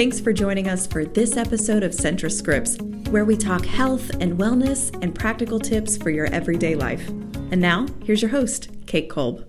Thanks 0.00 0.18
for 0.18 0.32
joining 0.32 0.66
us 0.66 0.86
for 0.86 1.04
this 1.04 1.36
episode 1.36 1.82
of 1.82 1.92
Centra 1.92 2.32
Scripts, 2.32 2.78
where 3.10 3.26
we 3.26 3.36
talk 3.36 3.66
health 3.66 4.08
and 4.18 4.38
wellness 4.38 4.90
and 5.02 5.14
practical 5.14 5.58
tips 5.58 5.98
for 5.98 6.08
your 6.08 6.24
everyday 6.28 6.74
life. 6.74 7.06
And 7.50 7.60
now, 7.60 7.86
here's 8.02 8.22
your 8.22 8.30
host, 8.30 8.70
Kate 8.86 9.10
Kolb. 9.10 9.46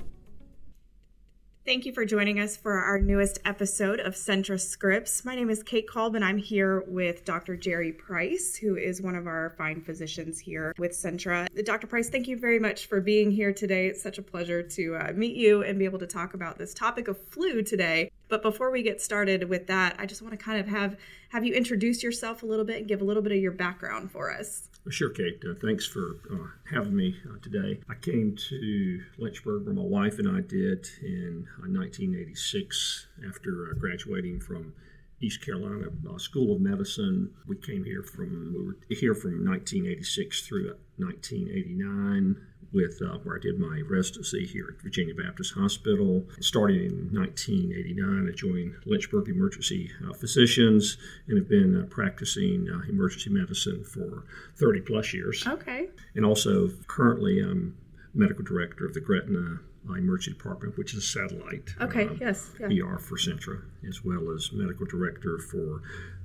Thank 1.64 1.86
you 1.86 1.94
for 1.94 2.04
joining 2.04 2.38
us 2.38 2.58
for 2.58 2.74
our 2.74 3.00
newest 3.00 3.40
episode 3.46 4.02
of 4.02 4.16
Centra 4.16 4.60
Scripts. 4.60 5.24
My 5.24 5.36
name 5.36 5.50
is 5.50 5.64
Kate 5.64 5.88
Kolb, 5.88 6.16
and 6.16 6.26
I'm 6.26 6.38
here 6.38 6.84
with 6.86 7.24
Dr. 7.24 7.56
Jerry 7.56 7.94
Price, 7.94 8.58
who 8.58 8.76
is 8.76 9.02
one 9.02 9.16
of 9.16 9.28
our 9.28 9.52
fine 9.58 9.80
physicians 9.80 10.38
here 10.38 10.74
with 10.78 10.92
Centra. 10.92 11.48
Dr. 11.64 11.88
Price, 11.88 12.10
thank 12.10 12.28
you 12.28 12.36
very 12.36 12.60
much 12.60 12.88
for 12.88 13.00
being 13.00 13.32
here 13.32 13.54
today. 13.54 13.88
It's 13.88 14.04
such 14.04 14.18
a 14.18 14.22
pleasure 14.22 14.62
to 14.64 14.96
uh, 14.98 15.14
meet 15.14 15.38
you 15.38 15.64
and 15.64 15.80
be 15.80 15.86
able 15.86 16.00
to 16.00 16.08
talk 16.08 16.34
about 16.34 16.58
this 16.58 16.74
topic 16.74 17.08
of 17.08 17.18
flu 17.30 17.62
today. 17.62 18.12
But 18.32 18.42
before 18.42 18.72
we 18.72 18.82
get 18.82 19.02
started 19.02 19.50
with 19.50 19.68
that, 19.68 19.98
I 20.00 20.06
just 20.06 20.22
want 20.22 20.32
to 20.32 20.38
kind 20.38 20.58
of 20.58 20.66
have 20.70 20.96
have 21.30 21.44
you 21.44 21.54
introduce 21.54 22.02
yourself 22.02 22.44
a 22.44 22.46
little 22.46 22.64
bit 22.64 22.78
and 22.78 22.88
give 22.88 23.02
a 23.02 23.04
little 23.04 23.22
bit 23.22 23.34
of 23.34 23.40
your 23.40 23.52
background 23.52 24.10
for 24.10 24.32
us. 24.32 24.70
Sure, 24.90 25.10
Kate. 25.10 25.44
Uh, 25.46 25.54
thanks 25.62 25.86
for 25.86 26.16
uh, 26.32 26.48
having 26.74 26.96
me 26.96 27.14
uh, 27.30 27.38
today. 27.42 27.82
I 27.90 27.96
came 27.96 28.38
to 28.50 29.02
Lynchburg 29.18 29.66
where 29.66 29.76
my 29.76 29.82
wife 29.84 30.18
and 30.18 30.30
I 30.30 30.40
did 30.40 30.88
in 31.04 31.46
1986 31.60 33.08
uh, 33.22 33.28
after 33.28 33.70
uh, 33.70 33.74
graduating 33.78 34.40
from 34.40 34.74
East 35.20 35.46
Carolina 35.46 35.88
uh, 36.10 36.18
School 36.18 36.56
of 36.56 36.62
Medicine. 36.62 37.32
We 37.48 37.58
came 37.58 37.84
here 37.84 38.02
from 38.02 38.54
we 38.56 38.66
were 38.66 38.78
here 38.88 39.14
from 39.14 39.46
1986 39.46 40.48
through 40.48 40.76
1989 40.96 42.38
with 42.74 43.02
uh, 43.02 43.18
where 43.24 43.38
I 43.38 43.40
did 43.40 43.60
my 43.60 43.82
residency 43.90 44.46
here 44.46 44.74
at 44.76 44.82
Virginia 44.82 45.14
Baptist 45.14 45.54
Hospital. 45.54 46.26
Starting 46.40 46.86
in 46.86 47.10
1989, 47.14 48.30
I 48.30 48.36
joined 48.36 48.76
Lynchburg 48.86 49.28
Emergency 49.30 49.92
uh, 50.08 50.14
Physicians 50.14 50.98
and 51.28 51.38
have 51.38 51.50
been 51.50 51.82
uh, 51.82 51.86
practicing 51.88 52.70
uh, 52.70 52.82
emergency 52.90 53.30
medicine 53.30 53.84
for 53.84 54.24
30 54.58 54.82
plus 54.82 55.14
years. 55.14 55.46
Okay. 55.46 55.90
And 56.16 56.26
also 56.26 56.70
currently 56.88 57.40
I'm 57.40 57.76
medical 58.14 58.44
director 58.44 58.86
of 58.86 58.94
the 58.94 59.00
Gretna 59.00 59.60
emergency 59.90 60.38
department, 60.38 60.78
which 60.78 60.94
is 60.94 61.00
a 61.00 61.08
satellite 61.08 61.74
okay, 61.82 62.08
uh, 62.08 62.14
yes, 62.20 62.52
yeah. 62.60 62.86
ER 62.86 62.98
for 62.98 63.18
Centra, 63.18 63.62
as 63.88 64.04
well 64.04 64.32
as 64.32 64.52
medical 64.54 64.86
director 64.86 65.38
for 65.38 65.82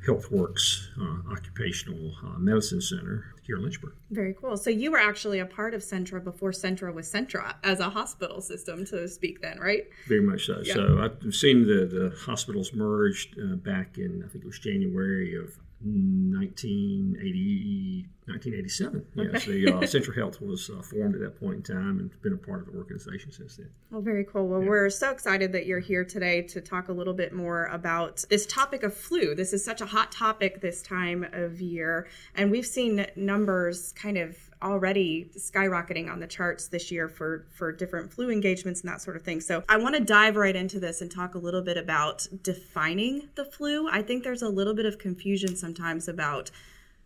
HealthWorks 0.06 0.88
uh, 1.00 1.32
Occupational 1.32 2.12
uh, 2.24 2.38
Medicine 2.38 2.80
Center 2.80 3.34
here 3.42 3.56
in 3.56 3.62
Lynchburg. 3.62 3.94
Very 4.10 4.34
cool. 4.34 4.56
So 4.56 4.70
you 4.70 4.90
were 4.90 4.98
actually 4.98 5.38
a 5.38 5.46
part 5.46 5.74
of 5.74 5.82
Centra 5.82 6.22
before 6.22 6.50
Centra 6.50 6.92
was 6.92 7.10
Centra 7.10 7.54
as 7.64 7.80
a 7.80 7.88
hospital 7.90 8.40
system, 8.40 8.84
so 8.86 8.98
to 8.98 9.08
speak, 9.08 9.40
then, 9.40 9.58
right? 9.58 9.84
Very 10.06 10.22
much 10.22 10.46
so. 10.46 10.60
Yeah. 10.62 10.74
So 10.74 10.98
I've 11.24 11.34
seen 11.34 11.66
the, 11.66 11.86
the 11.86 12.16
hospitals 12.24 12.72
merged 12.72 13.38
uh, 13.38 13.56
back 13.56 13.98
in, 13.98 14.22
I 14.24 14.28
think 14.28 14.44
it 14.44 14.46
was 14.46 14.58
January 14.58 15.36
of 15.36 15.58
1980, 15.80 18.06
1987. 18.24 19.06
Okay. 19.18 19.30
Yes, 19.32 19.44
the 19.44 19.68
uh, 19.68 19.80
Centra 19.82 20.16
Health 20.16 20.40
was 20.40 20.70
uh, 20.70 20.80
formed 20.80 21.14
at 21.14 21.20
that 21.20 21.38
point 21.38 21.56
in 21.56 21.62
time 21.62 21.98
and 21.98 22.10
been 22.22 22.32
a 22.32 22.36
part 22.36 22.60
of 22.60 22.72
the 22.72 22.78
organization 22.78 23.30
since 23.30 23.56
then. 23.56 23.68
Well, 23.90 24.00
very 24.00 24.24
cool. 24.24 24.48
Well, 24.48 24.62
yeah. 24.62 24.68
we're 24.68 24.90
so 24.90 25.10
excited 25.10 25.52
that 25.52 25.66
you're 25.66 25.80
here 25.80 26.04
today 26.04 26.40
to 26.42 26.62
talk 26.62 26.88
a 26.88 26.92
little 26.92 27.12
bit 27.12 27.34
more 27.34 27.66
about 27.66 28.24
this 28.30 28.46
topic 28.46 28.82
of 28.82 28.94
flu. 28.94 29.34
This 29.34 29.52
is 29.52 29.62
such 29.64 29.82
a 29.82 29.86
hot 29.86 30.10
topic 30.10 30.62
this 30.62 30.80
time 30.80 31.26
of 31.32 31.60
year, 31.60 32.08
and 32.34 32.50
we've 32.50 32.66
seen 32.66 33.06
numbers 33.14 33.92
kind 33.92 34.16
of 34.16 34.45
already 34.62 35.30
skyrocketing 35.36 36.10
on 36.10 36.20
the 36.20 36.26
charts 36.26 36.68
this 36.68 36.90
year 36.90 37.08
for 37.08 37.46
for 37.54 37.72
different 37.72 38.12
flu 38.12 38.30
engagements 38.30 38.80
and 38.80 38.90
that 38.90 39.02
sort 39.02 39.16
of 39.16 39.22
thing. 39.22 39.40
So 39.40 39.62
I 39.68 39.76
want 39.76 39.94
to 39.96 40.00
dive 40.00 40.36
right 40.36 40.56
into 40.56 40.80
this 40.80 41.00
and 41.00 41.10
talk 41.10 41.34
a 41.34 41.38
little 41.38 41.62
bit 41.62 41.76
about 41.76 42.26
defining 42.42 43.28
the 43.34 43.44
flu. 43.44 43.88
I 43.88 44.02
think 44.02 44.24
there's 44.24 44.42
a 44.42 44.48
little 44.48 44.74
bit 44.74 44.86
of 44.86 44.98
confusion 44.98 45.56
sometimes 45.56 46.08
about 46.08 46.50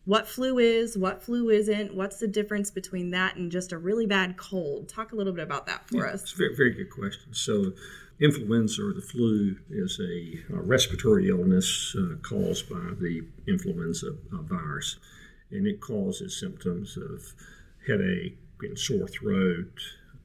what 0.05 0.27
flu 0.27 0.59
is, 0.59 0.97
what 0.97 1.23
flu 1.23 1.51
isn't, 1.51 1.95
what's 1.95 2.19
the 2.19 2.27
difference 2.29 2.71
between 2.71 3.11
that 3.11 3.37
and 3.37 3.53
just 3.53 3.73
a 3.73 3.79
really 3.79 4.07
bad 4.07 4.37
cold. 4.37 4.89
Talk 4.89 5.13
a 5.13 5.17
little 5.17 5.33
bit 5.33 5.43
about 5.43 5.67
that 5.67 5.87
for 5.89 6.07
yeah, 6.07 6.15
us. 6.15 6.23
It's 6.23 6.33
a 6.33 6.37
very, 6.37 6.57
very 6.57 6.71
good 6.71 6.91
question. 6.91 7.33
So 7.33 7.73
influenza 8.21 8.83
or 8.83 8.93
the 8.93 9.03
flu 9.03 9.57
is 9.71 10.01
a, 10.01 10.55
a 10.55 10.61
respiratory 10.61 11.29
illness 11.29 11.95
uh, 11.99 12.17
caused 12.23 12.69
by 12.69 12.95
the 13.01 13.23
influenza 13.47 14.15
uh, 14.33 14.43
virus 14.43 14.97
and 15.51 15.67
it 15.67 15.81
causes 15.81 16.39
symptoms 16.39 16.97
of 16.97 17.35
headache 17.87 18.39
and 18.61 18.79
sore 18.79 19.09
throat, 19.09 19.73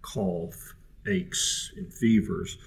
cough, 0.01 0.75
aches, 1.07 1.71
and 1.75 1.93
fevers. 1.93 2.57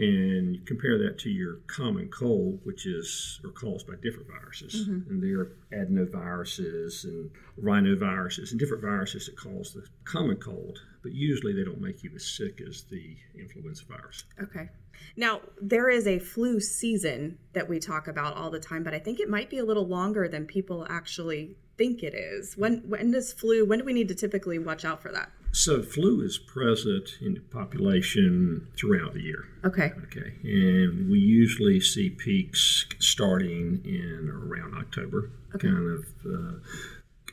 And 0.00 0.66
compare 0.66 0.96
that 0.96 1.18
to 1.20 1.30
your 1.30 1.56
common 1.66 2.08
cold, 2.08 2.60
which 2.64 2.86
is 2.86 3.38
are 3.44 3.50
caused 3.50 3.86
by 3.86 3.94
different 4.02 4.28
viruses, 4.28 4.88
mm-hmm. 4.88 5.10
and 5.10 5.22
there 5.22 5.40
are 5.40 5.56
adenoviruses 5.72 7.04
and 7.04 7.30
rhinoviruses 7.62 8.50
and 8.50 8.58
different 8.58 8.82
viruses 8.82 9.26
that 9.26 9.36
cause 9.36 9.74
the 9.74 9.86
common 10.04 10.36
cold. 10.36 10.78
But 11.02 11.12
usually, 11.12 11.52
they 11.52 11.64
don't 11.64 11.80
make 11.80 12.02
you 12.02 12.12
as 12.14 12.26
sick 12.26 12.62
as 12.66 12.84
the 12.84 13.16
influenza 13.38 13.84
virus. 13.84 14.24
Okay. 14.42 14.70
Now, 15.16 15.40
there 15.60 15.90
is 15.90 16.06
a 16.06 16.18
flu 16.18 16.60
season 16.60 17.38
that 17.52 17.68
we 17.68 17.78
talk 17.78 18.08
about 18.08 18.36
all 18.36 18.50
the 18.50 18.60
time, 18.60 18.82
but 18.82 18.94
I 18.94 18.98
think 18.98 19.20
it 19.20 19.28
might 19.28 19.50
be 19.50 19.58
a 19.58 19.64
little 19.64 19.86
longer 19.86 20.28
than 20.28 20.46
people 20.46 20.86
actually 20.88 21.56
think 21.80 22.02
it 22.02 22.14
is? 22.14 22.58
When 22.58 22.82
when 22.86 23.10
does 23.10 23.32
flu? 23.32 23.64
When 23.64 23.78
do 23.78 23.84
we 23.86 23.94
need 23.94 24.08
to 24.08 24.14
typically 24.14 24.58
watch 24.58 24.84
out 24.84 25.00
for 25.00 25.10
that? 25.12 25.30
So 25.52 25.82
flu 25.82 26.22
is 26.22 26.38
present 26.38 27.18
in 27.20 27.34
the 27.34 27.40
population 27.40 28.68
throughout 28.76 29.14
the 29.14 29.22
year. 29.22 29.48
Okay. 29.64 29.90
Okay, 30.04 30.34
and 30.44 31.10
we 31.10 31.18
usually 31.18 31.80
see 31.80 32.10
peaks 32.10 32.86
starting 32.98 33.80
in 33.84 34.30
around 34.30 34.76
October, 34.76 35.30
okay. 35.54 35.68
kind 35.68 35.90
of 35.90 36.06
uh, 36.26 36.58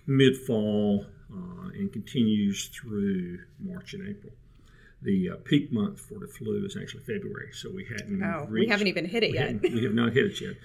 mid 0.08 0.36
fall, 0.36 1.06
uh, 1.32 1.70
and 1.76 1.92
continues 1.94 2.68
through 2.68 3.40
March 3.60 3.94
and 3.94 4.08
April. 4.10 4.34
The 5.04 5.30
uh, 5.30 5.36
peak 5.46 5.72
month 5.72 6.00
for 6.00 6.18
the 6.20 6.28
flu 6.28 6.66
is 6.66 6.76
actually 6.76 7.04
February, 7.04 7.52
so 7.54 7.70
we 7.70 7.86
hadn't. 7.86 8.24
Oh, 8.24 8.48
reached, 8.50 8.52
we 8.52 8.68
haven't 8.68 8.88
even 8.88 9.06
hit 9.06 9.24
it 9.24 9.34
yet. 9.34 9.62
we 9.62 9.84
have 9.84 9.94
not 9.94 10.14
hit 10.14 10.26
it 10.26 10.42
yet 10.42 10.56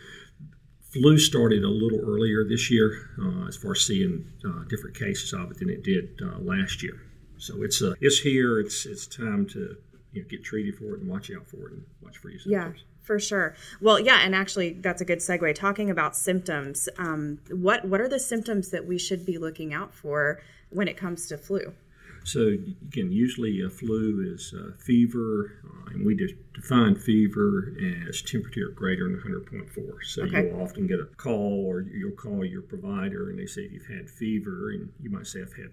flu 0.92 1.16
started 1.16 1.64
a 1.64 1.68
little 1.68 2.00
earlier 2.00 2.44
this 2.46 2.70
year 2.70 3.08
uh, 3.18 3.48
as 3.48 3.56
far 3.56 3.72
as 3.72 3.80
seeing 3.80 4.30
uh, 4.44 4.64
different 4.68 4.94
cases 4.94 5.32
of 5.32 5.50
it 5.50 5.58
than 5.58 5.70
it 5.70 5.82
did 5.82 6.20
uh, 6.22 6.38
last 6.38 6.82
year. 6.82 7.00
So 7.42 7.60
it's 7.64 7.82
uh, 7.82 7.94
it's 8.00 8.20
here. 8.20 8.60
It's 8.60 8.86
it's 8.86 9.04
time 9.04 9.46
to 9.46 9.76
you 10.12 10.22
know, 10.22 10.28
get 10.28 10.44
treated 10.44 10.76
for 10.76 10.94
it 10.94 11.00
and 11.00 11.10
watch 11.10 11.28
out 11.32 11.44
for 11.44 11.68
it 11.68 11.72
and 11.72 11.84
watch 12.00 12.18
for 12.18 12.30
your 12.30 12.38
symptoms. 12.38 12.76
Yeah. 12.78 12.82
For 13.02 13.18
sure. 13.18 13.56
Well, 13.80 13.98
yeah, 13.98 14.20
and 14.22 14.32
actually, 14.32 14.74
that's 14.74 15.00
a 15.00 15.04
good 15.04 15.18
segue. 15.18 15.52
Talking 15.56 15.90
about 15.90 16.14
symptoms, 16.14 16.88
um, 16.98 17.40
what 17.50 17.84
what 17.84 18.00
are 18.00 18.08
the 18.08 18.20
symptoms 18.20 18.70
that 18.70 18.86
we 18.86 18.96
should 18.96 19.26
be 19.26 19.38
looking 19.38 19.74
out 19.74 19.92
for 19.92 20.40
when 20.70 20.86
it 20.86 20.96
comes 20.96 21.26
to 21.26 21.36
flu? 21.36 21.74
So 22.22 22.46
again, 22.46 23.10
usually 23.10 23.60
a 23.62 23.68
flu 23.68 24.32
is 24.32 24.54
a 24.54 24.78
fever, 24.80 25.58
uh, 25.66 25.90
and 25.94 26.06
we 26.06 26.14
just 26.14 26.34
define 26.54 26.94
fever 26.94 27.74
as 28.08 28.22
temperature 28.22 28.68
greater 28.68 29.08
than 29.08 29.18
100.4. 29.18 30.04
So 30.04 30.22
okay. 30.22 30.46
you'll 30.46 30.62
often 30.62 30.86
get 30.86 31.00
a 31.00 31.06
call, 31.16 31.66
or 31.66 31.80
you'll 31.80 32.12
call 32.12 32.44
your 32.44 32.62
provider, 32.62 33.30
and 33.30 33.38
they 33.40 33.46
say 33.46 33.62
you've 33.62 33.88
had 33.88 34.08
fever, 34.08 34.70
and 34.70 34.92
you 35.00 35.10
might 35.10 35.26
say 35.26 35.42
I've 35.42 35.56
had 35.56 35.72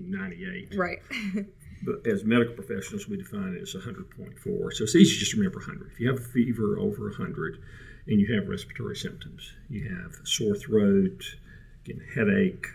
98. 0.00 0.74
Right. 0.76 0.98
but 1.82 2.06
as 2.06 2.24
medical 2.24 2.54
professionals, 2.54 3.08
we 3.08 3.16
define 3.16 3.54
it 3.54 3.62
as 3.62 3.74
100.4. 3.74 4.72
So 4.72 4.84
it's 4.84 4.96
easy 4.96 5.18
just 5.18 5.32
to 5.32 5.36
remember 5.36 5.58
100. 5.58 5.90
If 5.92 6.00
you 6.00 6.08
have 6.08 6.18
a 6.18 6.24
fever 6.24 6.78
over 6.78 7.04
100 7.04 7.58
and 8.06 8.20
you 8.20 8.34
have 8.34 8.48
respiratory 8.48 8.96
symptoms, 8.96 9.52
you 9.68 9.88
have 9.88 10.16
sore 10.26 10.54
throat, 10.54 11.22
getting 11.84 12.02
headache, 12.14 12.66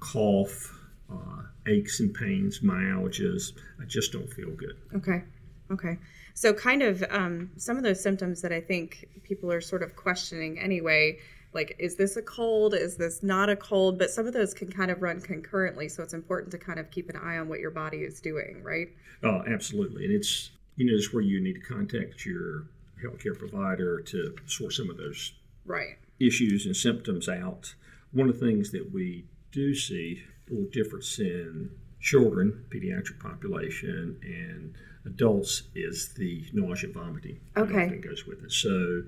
cough, 0.00 0.78
uh, 1.12 1.42
aches 1.66 2.00
and 2.00 2.14
pains, 2.14 2.60
myalgias. 2.60 3.52
I 3.80 3.84
just 3.84 4.12
don't 4.12 4.32
feel 4.32 4.50
good. 4.50 4.76
Okay. 4.94 5.22
Okay. 5.70 5.98
So, 6.34 6.52
kind 6.52 6.82
of 6.82 7.04
um, 7.10 7.50
some 7.56 7.76
of 7.76 7.82
those 7.82 8.02
symptoms 8.02 8.42
that 8.42 8.52
I 8.52 8.60
think 8.60 9.06
people 9.22 9.52
are 9.52 9.60
sort 9.60 9.82
of 9.82 9.94
questioning 9.94 10.58
anyway, 10.58 11.18
like, 11.52 11.76
is 11.78 11.96
this 11.96 12.16
a 12.16 12.22
cold? 12.22 12.74
Is 12.74 12.96
this 12.96 13.22
not 13.22 13.48
a 13.48 13.56
cold? 13.56 13.98
But 13.98 14.10
some 14.10 14.26
of 14.26 14.32
those 14.32 14.54
can 14.54 14.70
kind 14.70 14.90
of 14.90 15.02
run 15.02 15.20
concurrently. 15.20 15.88
So, 15.88 16.02
it's 16.02 16.14
important 16.14 16.50
to 16.52 16.58
kind 16.58 16.78
of 16.78 16.90
keep 16.90 17.08
an 17.10 17.16
eye 17.16 17.38
on 17.38 17.48
what 17.48 17.60
your 17.60 17.70
body 17.70 17.98
is 17.98 18.20
doing, 18.20 18.62
right? 18.62 18.88
Oh, 19.22 19.42
absolutely. 19.46 20.04
And 20.04 20.14
it's, 20.14 20.50
you 20.76 20.86
know, 20.86 20.92
it's 20.96 21.12
where 21.12 21.22
you 21.22 21.40
need 21.40 21.54
to 21.54 21.60
contact 21.60 22.24
your 22.24 22.66
healthcare 23.02 23.38
provider 23.38 24.00
to 24.00 24.36
sort 24.46 24.72
some 24.72 24.90
of 24.90 24.96
those 24.96 25.32
right 25.64 25.96
issues 26.20 26.66
and 26.66 26.76
symptoms 26.76 27.28
out. 27.28 27.74
One 28.12 28.28
of 28.28 28.38
the 28.38 28.46
things 28.46 28.70
that 28.72 28.92
we 28.92 29.24
do 29.52 29.74
see 29.74 30.22
a 30.48 30.52
little 30.52 30.70
difference 30.70 31.18
in 31.18 31.70
children, 32.00 32.64
pediatric 32.70 33.20
population, 33.20 34.18
and 34.22 34.74
adults 35.04 35.64
is 35.74 36.12
the 36.14 36.44
nausea, 36.52 36.90
vomiting. 36.90 37.40
Okay. 37.56 37.88
That 37.88 38.02
goes 38.02 38.26
with 38.26 38.44
it. 38.44 38.52
So 38.52 39.02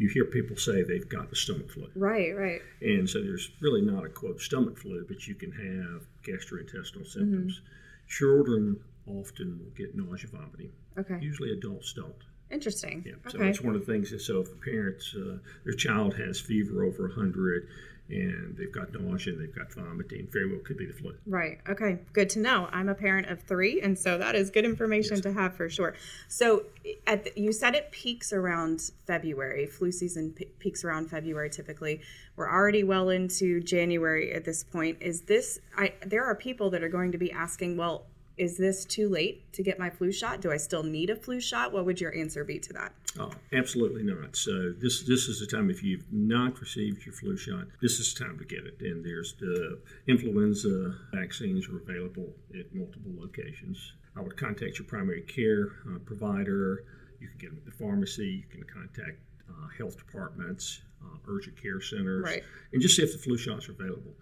you 0.00 0.08
hear 0.08 0.24
people 0.24 0.56
say 0.56 0.82
they've 0.82 1.10
got 1.10 1.28
the 1.28 1.36
stomach 1.36 1.70
flu. 1.70 1.86
Right, 1.94 2.34
right. 2.34 2.62
And 2.80 3.08
so 3.08 3.22
there's 3.22 3.50
really 3.60 3.82
not 3.82 4.02
a 4.06 4.08
quote 4.08 4.40
stomach 4.40 4.78
flu, 4.78 5.04
but 5.06 5.26
you 5.28 5.34
can 5.34 5.52
have 5.52 6.06
gastrointestinal 6.22 7.06
symptoms. 7.06 7.60
Mm-hmm. 7.60 8.08
Children 8.08 8.80
often 9.06 9.58
will 9.58 9.70
get 9.76 9.94
nausea, 9.94 10.30
vomiting. 10.30 10.72
Okay. 10.98 11.18
Usually 11.20 11.52
adults 11.52 11.92
don't. 11.92 12.14
Interesting. 12.50 13.04
Yeah. 13.06 13.12
Okay. 13.26 13.38
So 13.38 13.44
it's 13.44 13.60
one 13.60 13.74
of 13.74 13.84
the 13.84 13.92
things 13.92 14.10
that 14.10 14.20
so 14.20 14.40
if 14.40 14.50
a 14.50 14.56
parent's 14.56 15.14
uh, 15.14 15.36
their 15.64 15.74
child 15.74 16.14
has 16.16 16.40
fever 16.40 16.82
over 16.82 17.08
100 17.08 17.68
and 18.10 18.56
they've 18.56 18.72
got 18.72 18.92
nausea, 18.92 19.34
they've 19.36 19.54
got 19.54 19.72
vomiting, 19.72 20.28
very 20.30 20.50
well 20.50 20.60
could 20.64 20.76
be 20.76 20.86
the 20.86 20.92
flu. 20.92 21.14
Right. 21.26 21.58
Okay. 21.68 21.98
Good 22.12 22.28
to 22.30 22.38
know. 22.40 22.68
I'm 22.72 22.88
a 22.88 22.94
parent 22.94 23.28
of 23.28 23.42
three, 23.42 23.80
and 23.80 23.98
so 23.98 24.18
that 24.18 24.34
is 24.34 24.50
good 24.50 24.64
information 24.64 25.16
Yes. 25.16 25.20
to 25.22 25.32
have 25.32 25.54
for 25.56 25.68
sure. 25.68 25.94
So, 26.28 26.64
at 27.06 27.24
the, 27.24 27.32
you 27.40 27.52
said 27.52 27.74
it 27.74 27.90
peaks 27.92 28.32
around 28.32 28.80
February. 29.06 29.66
Flu 29.66 29.92
season 29.92 30.32
pe- 30.32 30.46
peaks 30.58 30.84
around 30.84 31.08
February 31.10 31.50
typically. 31.50 32.00
We're 32.36 32.50
already 32.50 32.84
well 32.84 33.08
into 33.10 33.60
January 33.60 34.32
at 34.32 34.44
this 34.44 34.64
point. 34.64 34.98
Is 35.00 35.22
this? 35.22 35.58
I 35.76 35.92
there 36.04 36.24
are 36.24 36.34
people 36.34 36.70
that 36.70 36.82
are 36.82 36.88
going 36.88 37.12
to 37.12 37.18
be 37.18 37.30
asking, 37.32 37.76
well. 37.76 38.06
Is 38.40 38.56
this 38.56 38.86
too 38.86 39.10
late 39.10 39.52
to 39.52 39.62
get 39.62 39.78
my 39.78 39.90
flu 39.90 40.10
shot? 40.10 40.40
Do 40.40 40.50
I 40.50 40.56
still 40.56 40.82
need 40.82 41.10
a 41.10 41.14
flu 41.14 41.40
shot? 41.40 41.74
What 41.74 41.84
would 41.84 42.00
your 42.00 42.16
answer 42.16 42.42
be 42.42 42.58
to 42.60 42.72
that? 42.72 42.94
Oh, 43.18 43.30
absolutely 43.52 44.02
not. 44.02 44.34
So 44.34 44.72
this 44.72 45.02
this 45.02 45.28
is 45.28 45.40
the 45.40 45.46
time 45.46 45.68
if 45.68 45.82
you've 45.82 46.10
not 46.10 46.58
received 46.58 47.04
your 47.04 47.14
flu 47.14 47.36
shot, 47.36 47.66
this 47.82 48.00
is 48.00 48.14
the 48.14 48.24
time 48.24 48.38
to 48.38 48.46
get 48.46 48.60
it. 48.64 48.80
And 48.80 49.04
there's 49.04 49.34
the 49.34 49.78
influenza 50.06 50.94
vaccines 51.12 51.68
are 51.68 51.76
available 51.76 52.32
at 52.58 52.74
multiple 52.74 53.12
locations. 53.14 53.92
I 54.16 54.22
would 54.22 54.38
contact 54.38 54.78
your 54.78 54.86
primary 54.88 55.20
care 55.20 55.72
uh, 55.86 55.98
provider. 55.98 56.84
You 57.20 57.28
can 57.28 57.36
get 57.36 57.50
them 57.50 57.58
at 57.58 57.66
the 57.66 57.72
pharmacy. 57.84 58.42
You 58.42 58.44
can 58.50 58.62
contact 58.64 59.18
uh, 59.50 59.68
health 59.76 59.98
departments, 59.98 60.80
uh, 61.04 61.18
urgent 61.28 61.60
care 61.60 61.82
centers, 61.82 62.24
Right. 62.24 62.42
and 62.72 62.80
just 62.80 62.96
see 62.96 63.02
if 63.02 63.12
the 63.12 63.18
flu 63.18 63.36
shots 63.36 63.68
are 63.68 63.72
available. 63.72 64.14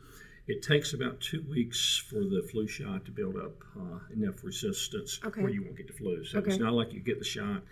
It 0.48 0.62
takes 0.62 0.94
about 0.94 1.20
two 1.20 1.44
weeks 1.48 2.02
for 2.08 2.20
the 2.20 2.42
flu 2.50 2.66
shot 2.66 3.04
to 3.04 3.10
build 3.10 3.36
up 3.36 3.62
uh, 3.78 3.98
enough 4.12 4.42
resistance 4.42 5.20
Okay. 5.24 5.42
where 5.42 5.50
you 5.50 5.62
won't 5.62 5.76
get 5.76 5.86
the 5.86 5.92
flu. 5.92 6.24
So 6.24 6.38
Okay. 6.38 6.50
it's 6.50 6.58
not 6.58 6.72
like 6.72 6.92
you 6.92 7.00
get 7.00 7.18
the 7.18 7.24
shot 7.24 7.62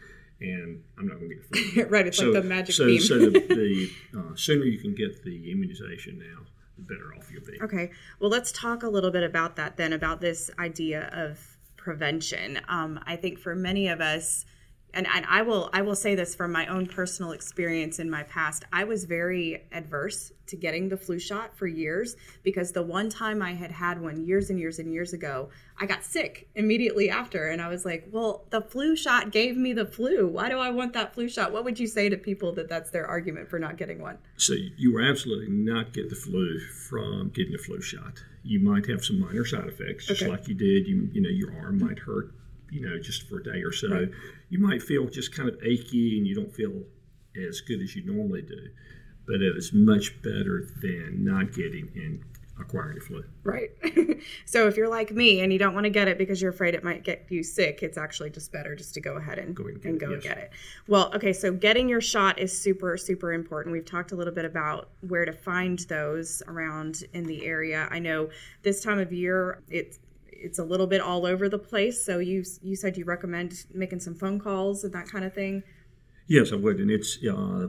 and 0.40 0.82
I'm 0.98 1.08
not 1.08 1.18
going 1.18 1.30
to 1.30 1.34
get 1.36 1.50
the 1.50 1.58
flu. 1.58 1.82
right. 1.88 2.06
It's 2.06 2.18
so, 2.18 2.26
like 2.30 2.42
the 2.42 2.48
magic 2.48 2.74
so, 2.74 2.84
beam. 2.86 3.00
so 3.00 3.18
the, 3.18 3.30
the 3.30 3.90
uh, 4.18 4.34
sooner 4.36 4.64
you 4.64 4.78
can 4.78 4.94
get 4.94 5.24
the 5.24 5.50
immunization 5.50 6.18
now, 6.18 6.42
the 6.76 6.82
better 6.82 7.14
off 7.16 7.32
you'll 7.32 7.44
be. 7.44 7.58
Okay. 7.62 7.90
Well, 8.20 8.28
let's 8.30 8.52
talk 8.52 8.82
a 8.82 8.88
little 8.88 9.10
bit 9.10 9.22
about 9.22 9.56
that 9.56 9.78
then, 9.78 9.94
about 9.94 10.20
this 10.20 10.50
idea 10.58 11.08
of 11.14 11.56
prevention. 11.78 12.60
Um, 12.68 13.00
I 13.06 13.16
think 13.16 13.38
for 13.38 13.54
many 13.54 13.88
of 13.88 14.02
us, 14.02 14.44
and, 14.94 15.06
and 15.14 15.26
I 15.28 15.42
will 15.42 15.68
I 15.72 15.82
will 15.82 15.94
say 15.94 16.14
this 16.14 16.34
from 16.34 16.52
my 16.52 16.66
own 16.66 16.86
personal 16.86 17.32
experience 17.32 17.98
in 17.98 18.08
my 18.10 18.22
past. 18.24 18.64
I 18.72 18.84
was 18.84 19.04
very 19.04 19.64
adverse 19.72 20.32
to 20.46 20.56
getting 20.56 20.88
the 20.88 20.96
flu 20.96 21.18
shot 21.18 21.56
for 21.56 21.66
years 21.66 22.16
because 22.44 22.72
the 22.72 22.82
one 22.82 23.10
time 23.10 23.42
I 23.42 23.52
had 23.52 23.70
had 23.72 24.00
one 24.00 24.24
years 24.26 24.48
and 24.48 24.58
years 24.60 24.78
and 24.78 24.92
years 24.92 25.12
ago, 25.12 25.50
I 25.78 25.86
got 25.86 26.04
sick 26.04 26.48
immediately 26.54 27.10
after, 27.10 27.48
and 27.48 27.60
I 27.60 27.68
was 27.68 27.84
like, 27.84 28.08
"Well, 28.10 28.44
the 28.50 28.60
flu 28.62 28.96
shot 28.96 29.32
gave 29.32 29.56
me 29.56 29.72
the 29.72 29.84
flu. 29.86 30.26
Why 30.28 30.48
do 30.48 30.58
I 30.58 30.70
want 30.70 30.92
that 30.94 31.14
flu 31.14 31.28
shot?" 31.28 31.52
What 31.52 31.64
would 31.64 31.78
you 31.78 31.86
say 31.86 32.08
to 32.08 32.16
people 32.16 32.52
that 32.52 32.68
that's 32.68 32.90
their 32.90 33.06
argument 33.06 33.50
for 33.50 33.58
not 33.58 33.76
getting 33.76 34.00
one? 34.00 34.18
So 34.36 34.54
you 34.54 34.94
will 34.94 35.04
absolutely 35.04 35.48
not 35.52 35.92
get 35.92 36.08
the 36.08 36.16
flu 36.16 36.58
from 36.60 37.30
getting 37.34 37.54
a 37.54 37.58
flu 37.58 37.80
shot. 37.80 38.22
You 38.44 38.60
might 38.60 38.86
have 38.86 39.04
some 39.04 39.18
minor 39.20 39.44
side 39.44 39.66
effects, 39.66 40.06
just 40.06 40.22
Okay. 40.22 40.30
like 40.30 40.46
you 40.48 40.54
did. 40.54 40.86
You 40.86 41.10
you 41.12 41.20
know 41.20 41.28
your 41.28 41.52
arm 41.60 41.80
might 41.80 41.98
hurt, 41.98 42.30
you 42.70 42.88
know, 42.88 42.98
just 42.98 43.28
for 43.28 43.38
a 43.38 43.44
day 43.44 43.62
or 43.62 43.72
so. 43.72 43.88
Right. 43.88 44.10
You 44.48 44.58
might 44.58 44.82
feel 44.82 45.06
just 45.08 45.34
kind 45.34 45.48
of 45.48 45.56
achy, 45.62 46.18
and 46.18 46.26
you 46.26 46.34
don't 46.34 46.54
feel 46.54 46.82
as 47.48 47.60
good 47.60 47.80
as 47.80 47.94
you 47.94 48.04
normally 48.04 48.42
do. 48.42 48.68
But 49.26 49.42
it 49.42 49.56
is 49.56 49.72
much 49.72 50.22
better 50.22 50.68
than 50.80 51.24
not 51.24 51.52
getting 51.52 51.90
and 51.96 52.22
acquiring 52.58 52.94
the 52.94 53.00
flu. 53.00 53.24
Right. 53.44 53.70
so 54.46 54.66
if 54.66 54.76
you're 54.76 54.88
like 54.88 55.10
me 55.10 55.40
and 55.40 55.52
you 55.52 55.58
don't 55.58 55.74
want 55.74 55.84
to 55.84 55.90
get 55.90 56.08
it 56.08 56.16
because 56.18 56.40
you're 56.40 56.50
afraid 56.50 56.74
it 56.74 56.82
might 56.82 57.04
get 57.04 57.26
you 57.28 57.42
sick, 57.42 57.82
it's 57.82 57.98
actually 57.98 58.30
just 58.30 58.52
better 58.52 58.74
just 58.74 58.94
to 58.94 59.00
go 59.00 59.16
ahead 59.16 59.38
and 59.38 59.54
Go 59.54 59.66
and 59.66 59.82
get 59.82 59.84
and 59.84 60.02
it, 60.02 60.04
go 60.04 60.10
yes. 60.12 60.22
get 60.22 60.38
it. 60.38 60.50
Well, 60.88 61.12
okay, 61.14 61.32
so 61.32 61.52
getting 61.52 61.88
your 61.88 62.00
shot 62.00 62.38
is 62.38 62.56
super 62.56 62.96
super 62.96 63.32
important. 63.32 63.72
We've 63.72 63.84
talked 63.84 64.12
a 64.12 64.16
little 64.16 64.32
bit 64.32 64.44
about 64.44 64.90
where 65.00 65.24
to 65.24 65.32
find 65.32 65.78
those 65.80 66.42
around 66.46 67.04
in 67.12 67.24
the 67.24 67.44
area. 67.44 67.88
I 67.90 67.98
know 67.98 68.30
this 68.62 68.82
time 68.82 68.98
of 68.98 69.12
year 69.12 69.62
it's 69.68 69.98
it's 70.40 70.58
a 70.58 70.64
little 70.64 70.86
bit 70.86 71.00
all 71.00 71.26
over 71.26 71.48
the 71.48 71.58
place. 71.58 72.04
So 72.04 72.18
you 72.18 72.44
you 72.62 72.76
said 72.76 72.96
you 72.96 73.04
recommend 73.04 73.64
making 73.72 74.00
some 74.00 74.14
phone 74.14 74.38
calls 74.38 74.84
and 74.84 74.92
that 74.92 75.08
kind 75.08 75.24
of 75.24 75.34
thing. 75.34 75.62
Yes, 76.26 76.52
I 76.52 76.56
would, 76.56 76.80
and 76.80 76.90
it's 76.90 77.18
uh, 77.24 77.68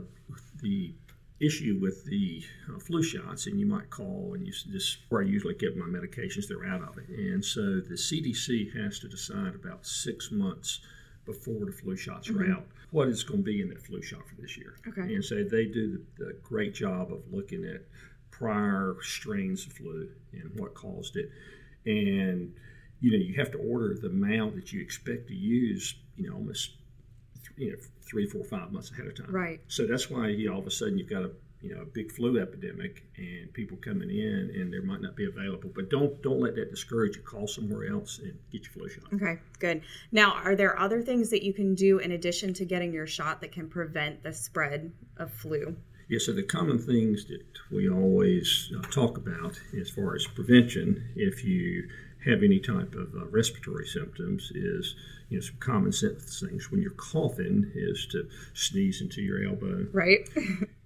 the 0.62 0.94
issue 1.40 1.78
with 1.80 2.04
the 2.06 2.42
uh, 2.68 2.80
flu 2.80 3.02
shots, 3.02 3.46
and 3.46 3.60
you 3.60 3.66
might 3.66 3.88
call 3.90 4.32
and 4.34 4.44
you 4.44 4.52
this 4.72 4.98
where 5.08 5.22
I 5.22 5.26
usually 5.26 5.54
get 5.54 5.76
my 5.76 5.86
medications. 5.86 6.48
They're 6.48 6.66
out 6.66 6.82
of 6.82 6.98
it, 6.98 7.08
and 7.08 7.44
so 7.44 7.60
the 7.80 7.94
CDC 7.94 8.76
has 8.76 8.98
to 9.00 9.08
decide 9.08 9.54
about 9.54 9.86
six 9.86 10.32
months 10.32 10.80
before 11.24 11.66
the 11.66 11.72
flu 11.72 11.94
shots 11.94 12.30
are 12.30 12.50
out 12.50 12.64
what 12.90 13.08
is 13.08 13.22
going 13.22 13.40
to 13.40 13.44
be 13.44 13.60
in 13.60 13.68
that 13.68 13.84
flu 13.84 14.00
shot 14.00 14.26
for 14.26 14.34
this 14.40 14.56
year. 14.56 14.76
Okay. 14.88 15.14
And 15.14 15.24
so 15.24 15.44
they 15.44 15.66
do 15.66 16.02
the, 16.18 16.24
the 16.24 16.32
great 16.42 16.74
job 16.74 17.12
of 17.12 17.20
looking 17.30 17.64
at 17.64 17.82
prior 18.30 18.96
strains 19.02 19.66
of 19.66 19.72
flu 19.74 20.08
and 20.32 20.50
what 20.58 20.74
caused 20.74 21.16
it, 21.16 21.30
and 21.88 22.54
you 23.00 23.10
know 23.10 23.16
you 23.16 23.34
have 23.34 23.50
to 23.52 23.58
order 23.58 23.96
the 24.00 24.08
amount 24.08 24.56
that 24.56 24.72
you 24.72 24.80
expect 24.80 25.28
to 25.28 25.34
use. 25.34 25.94
You 26.16 26.28
know, 26.28 26.36
almost 26.36 26.72
you 27.56 27.72
know 27.72 27.78
three, 28.08 28.26
four, 28.26 28.44
five 28.44 28.72
months 28.72 28.90
ahead 28.90 29.06
of 29.06 29.16
time. 29.16 29.30
Right. 29.30 29.60
So 29.68 29.86
that's 29.86 30.10
why 30.10 30.28
you 30.28 30.52
all 30.52 30.60
of 30.60 30.66
a 30.66 30.70
sudden 30.70 30.98
you've 30.98 31.10
got 31.10 31.22
a 31.22 31.30
you 31.60 31.74
know 31.74 31.82
a 31.82 31.86
big 31.86 32.12
flu 32.12 32.40
epidemic 32.40 33.04
and 33.16 33.52
people 33.52 33.76
coming 33.78 34.10
in 34.10 34.52
and 34.54 34.72
there 34.72 34.82
might 34.82 35.00
not 35.00 35.16
be 35.16 35.26
available. 35.26 35.70
But 35.74 35.90
don't 35.90 36.20
don't 36.22 36.40
let 36.40 36.54
that 36.56 36.70
discourage 36.70 37.16
you. 37.16 37.22
Call 37.22 37.46
somewhere 37.46 37.90
else 37.90 38.18
and 38.18 38.36
get 38.52 38.64
your 38.64 38.72
flu 38.72 38.88
shot. 38.88 39.12
Okay, 39.14 39.38
good. 39.58 39.82
Now, 40.12 40.32
are 40.34 40.54
there 40.54 40.78
other 40.78 41.02
things 41.02 41.30
that 41.30 41.42
you 41.42 41.52
can 41.52 41.74
do 41.74 41.98
in 41.98 42.12
addition 42.12 42.52
to 42.54 42.64
getting 42.64 42.92
your 42.92 43.06
shot 43.06 43.40
that 43.40 43.52
can 43.52 43.68
prevent 43.68 44.22
the 44.22 44.32
spread 44.32 44.92
of 45.16 45.32
flu? 45.32 45.76
Yeah, 46.08 46.18
so 46.18 46.32
the 46.32 46.42
common 46.42 46.78
things 46.78 47.26
that 47.26 47.44
we 47.70 47.88
always 47.88 48.72
uh, 48.76 48.80
talk 48.88 49.18
about 49.18 49.60
as 49.78 49.90
far 49.90 50.14
as 50.14 50.26
prevention, 50.26 51.06
if 51.14 51.44
you 51.44 51.86
have 52.24 52.42
any 52.42 52.60
type 52.60 52.94
of 52.94 53.14
uh, 53.14 53.26
respiratory 53.26 53.86
symptoms, 53.86 54.50
is 54.54 54.94
you 55.28 55.36
know 55.36 55.42
some 55.42 55.56
common 55.60 55.92
sense 55.92 56.40
things. 56.40 56.70
When 56.70 56.80
you're 56.80 56.92
coughing, 56.92 57.70
is 57.74 58.06
to 58.12 58.26
sneeze 58.54 59.02
into 59.02 59.20
your 59.20 59.44
elbow. 59.44 59.86
Right? 59.92 60.26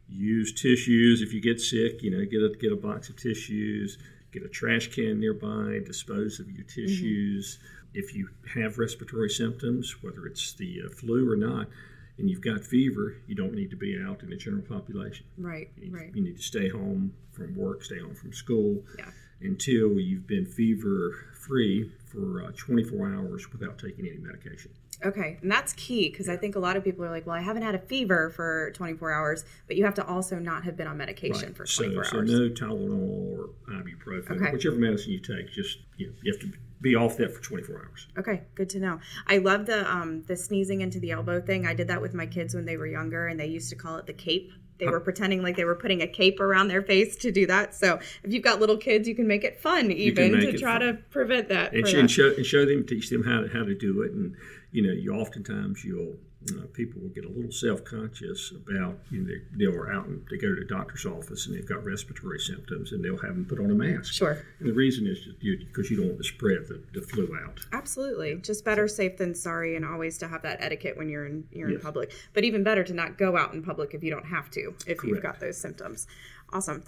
Use 0.08 0.52
tissues 0.52 1.22
if 1.22 1.32
you 1.32 1.40
get 1.40 1.60
sick. 1.60 2.02
You 2.02 2.10
know, 2.10 2.24
get 2.24 2.42
a 2.42 2.52
get 2.60 2.72
a 2.72 2.76
box 2.76 3.08
of 3.08 3.16
tissues. 3.16 3.98
Get 4.32 4.42
a 4.42 4.48
trash 4.48 4.88
can 4.88 5.20
nearby. 5.20 5.80
Dispose 5.86 6.40
of 6.40 6.50
your 6.50 6.64
tissues. 6.64 7.58
If 7.94 8.14
you 8.14 8.28
have 8.54 8.78
respiratory 8.78 9.30
symptoms, 9.30 10.02
whether 10.02 10.26
it's 10.26 10.54
the 10.54 10.82
uh, 10.84 10.88
flu 10.88 11.30
or 11.30 11.36
not, 11.36 11.68
and 12.22 12.30
you've 12.30 12.40
got 12.40 12.64
fever, 12.64 13.16
you 13.26 13.34
don't 13.34 13.52
need 13.52 13.68
to 13.70 13.76
be 13.76 14.00
out 14.00 14.22
in 14.22 14.30
the 14.30 14.36
general 14.36 14.62
population. 14.62 15.26
right, 15.36 15.68
You, 15.76 15.90
right. 15.90 16.14
you 16.14 16.22
need 16.22 16.36
to 16.36 16.42
stay 16.42 16.68
home 16.68 17.12
from 17.32 17.54
work, 17.56 17.82
stay 17.84 17.98
home 17.98 18.14
from 18.14 18.32
school 18.32 18.80
Yeah. 18.96 19.10
until 19.40 19.98
you've 19.98 20.26
been 20.28 20.46
fever 20.46 21.16
free 21.34 21.90
for 22.06 22.44
uh, 22.44 22.52
24 22.56 23.12
hours 23.12 23.50
without 23.52 23.76
taking 23.76 24.06
any 24.06 24.18
medication. 24.18 24.70
Okay, 25.04 25.36
and 25.42 25.50
that's 25.50 25.72
key 25.72 26.10
because 26.10 26.28
I 26.28 26.36
think 26.36 26.54
a 26.54 26.60
lot 26.60 26.76
of 26.76 26.84
people 26.84 27.04
are 27.04 27.10
like, 27.10 27.26
well, 27.26 27.34
I 27.34 27.40
haven't 27.40 27.62
had 27.64 27.74
a 27.74 27.78
fever 27.80 28.30
for 28.30 28.70
24 28.70 29.12
hours, 29.12 29.44
but 29.66 29.76
you 29.76 29.84
have 29.84 29.94
to 29.94 30.06
also 30.06 30.38
not 30.38 30.62
have 30.62 30.76
been 30.76 30.86
on 30.86 30.96
medication 30.96 31.52
for 31.54 31.64
24 31.66 32.04
so 32.04 32.16
hours. 32.18 32.30
So 32.30 32.38
no 32.38 32.48
Tylenol 32.50 33.36
or 33.36 33.50
ibuprofen, 33.68 34.30
Okay. 34.40 34.52
whichever 34.52 34.76
medicine 34.76 35.10
you 35.10 35.18
take, 35.18 35.50
just 35.50 35.78
you, 35.96 36.06
know, 36.06 36.12
you 36.22 36.32
have 36.32 36.40
to 36.42 36.52
be 36.82 36.96
off 36.96 37.16
that 37.16 37.32
for 37.32 37.40
24 37.40 37.76
hours. 37.76 38.08
Okay, 38.18 38.42
good 38.54 38.68
to 38.70 38.80
know. 38.80 39.00
I 39.26 39.38
love 39.38 39.66
the 39.66 39.90
um 39.90 40.24
the 40.26 40.36
sneezing 40.36 40.80
into 40.80 41.00
the 41.00 41.12
elbow 41.12 41.40
thing. 41.40 41.66
I 41.66 41.74
did 41.74 41.88
that 41.88 42.02
with 42.02 42.12
my 42.12 42.26
kids 42.26 42.54
when 42.54 42.66
they 42.66 42.76
were 42.76 42.86
younger, 42.86 43.28
and 43.28 43.38
they 43.38 43.46
used 43.46 43.70
to 43.70 43.76
call 43.76 43.96
it 43.96 44.06
the 44.06 44.12
cape. 44.12 44.52
They 44.78 44.88
were 44.88 45.00
pretending 45.00 45.42
like 45.42 45.56
they 45.56 45.64
were 45.64 45.76
putting 45.76 46.02
a 46.02 46.08
cape 46.08 46.40
around 46.40 46.66
their 46.66 46.82
face 46.82 47.14
to 47.16 47.30
do 47.30 47.46
that. 47.46 47.72
So 47.72 48.00
if 48.24 48.32
you've 48.32 48.42
got 48.42 48.58
little 48.58 48.76
kids, 48.76 49.06
you 49.06 49.14
can 49.14 49.28
make 49.28 49.44
it 49.44 49.60
fun 49.60 49.92
even 49.92 50.32
to 50.32 50.58
try 50.58 50.78
fun. 50.78 50.80
to 50.80 50.94
prevent 51.10 51.48
that. 51.50 51.72
And, 51.72 51.86
and 51.86 52.10
show 52.10 52.34
and 52.36 52.44
show 52.44 52.66
them, 52.66 52.84
teach 52.84 53.08
them 53.08 53.22
how 53.22 53.42
to, 53.42 53.48
how 53.48 53.62
to 53.64 53.76
do 53.76 54.02
it. 54.02 54.10
And 54.10 54.34
you 54.72 54.82
know, 54.82 54.92
you 54.92 55.14
oftentimes 55.14 55.84
you'll 55.84 56.16
uh, 56.50 56.66
people 56.72 57.00
will 57.00 57.10
get 57.10 57.24
a 57.24 57.28
little 57.28 57.52
self 57.52 57.84
conscious 57.84 58.50
about 58.50 58.98
you 59.10 59.20
know 59.20 59.28
they, 59.28 59.64
they 59.64 59.64
are 59.64 59.92
out 59.92 60.06
and 60.06 60.24
they 60.30 60.36
go 60.36 60.48
to 60.54 60.60
the 60.60 60.66
doctor's 60.66 61.06
office 61.06 61.46
and 61.46 61.56
they've 61.56 61.68
got 61.68 61.84
respiratory 61.84 62.38
symptoms 62.38 62.92
and 62.92 63.04
they'll 63.04 63.18
have 63.18 63.34
them 63.34 63.44
put 63.44 63.58
on 63.58 63.70
a 63.70 63.74
mask. 63.74 64.12
Sure. 64.12 64.44
And 64.58 64.68
the 64.68 64.72
reason 64.72 65.06
is 65.06 65.20
just 65.20 65.42
you, 65.42 65.58
because 65.58 65.90
you 65.90 65.96
don't 65.96 66.06
want 66.06 66.18
to 66.18 66.24
spread 66.24 66.66
the, 66.68 66.82
the 66.92 67.06
flu 67.06 67.36
out. 67.44 67.60
Absolutely. 67.72 68.36
Just 68.36 68.64
better 68.64 68.88
safe 68.88 69.16
than 69.16 69.34
sorry 69.34 69.76
and 69.76 69.84
always 69.84 70.18
to 70.18 70.28
have 70.28 70.42
that 70.42 70.58
etiquette 70.60 70.96
when 70.96 71.08
you're 71.08 71.26
in 71.26 71.44
you're 71.52 71.70
in 71.70 71.80
public. 71.80 72.12
But 72.34 72.44
even 72.44 72.62
better 72.62 72.84
to 72.84 72.92
not 72.92 73.18
go 73.18 73.36
out 73.36 73.54
in 73.54 73.62
public 73.62 73.94
if 73.94 74.02
you 74.02 74.10
don't 74.10 74.26
have 74.26 74.50
to, 74.52 74.74
if 74.86 75.02
you've 75.04 75.22
got 75.22 75.40
those 75.40 75.56
symptoms. 75.56 76.06
Awesome. 76.52 76.84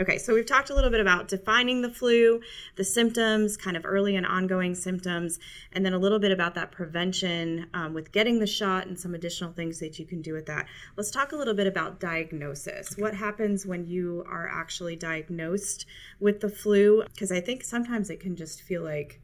Okay, 0.00 0.16
so 0.16 0.32
we've 0.32 0.46
talked 0.46 0.70
a 0.70 0.74
little 0.76 0.90
bit 0.90 1.00
about 1.00 1.26
defining 1.26 1.82
the 1.82 1.90
flu, 1.90 2.40
the 2.76 2.84
symptoms, 2.84 3.56
kind 3.56 3.76
of 3.76 3.84
early 3.84 4.14
and 4.14 4.24
ongoing 4.24 4.76
symptoms, 4.76 5.40
and 5.72 5.84
then 5.84 5.92
a 5.92 5.98
little 5.98 6.20
bit 6.20 6.30
about 6.30 6.54
that 6.54 6.70
prevention 6.70 7.66
um, 7.74 7.94
with 7.94 8.12
getting 8.12 8.38
the 8.38 8.46
shot 8.46 8.86
and 8.86 8.96
some 8.96 9.12
additional 9.12 9.52
things 9.52 9.80
that 9.80 9.98
you 9.98 10.06
can 10.06 10.22
do 10.22 10.34
with 10.34 10.46
that. 10.46 10.66
Let's 10.96 11.10
talk 11.10 11.32
a 11.32 11.36
little 11.36 11.54
bit 11.54 11.66
about 11.66 11.98
diagnosis. 11.98 12.96
What 12.96 13.12
happens 13.12 13.66
when 13.66 13.86
you 13.86 14.24
are 14.30 14.48
actually 14.48 14.94
diagnosed 14.94 15.84
with 16.20 16.38
the 16.38 16.48
flu? 16.48 17.02
Because 17.12 17.32
I 17.32 17.40
think 17.40 17.64
sometimes 17.64 18.08
it 18.08 18.20
can 18.20 18.36
just 18.36 18.62
feel 18.62 18.84
like, 18.84 19.20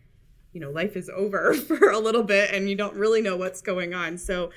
you 0.52 0.60
know 0.60 0.70
life 0.70 0.96
is 0.96 1.10
over 1.10 1.52
for 1.66 1.90
a 1.90 1.98
little 1.98 2.22
bit 2.22 2.52
and 2.52 2.70
you 2.70 2.76
don't 2.76 2.94
really 2.94 3.20
know 3.20 3.36
what's 3.36 3.60
going 3.60 3.92
on 3.92 4.16
so 4.16 4.50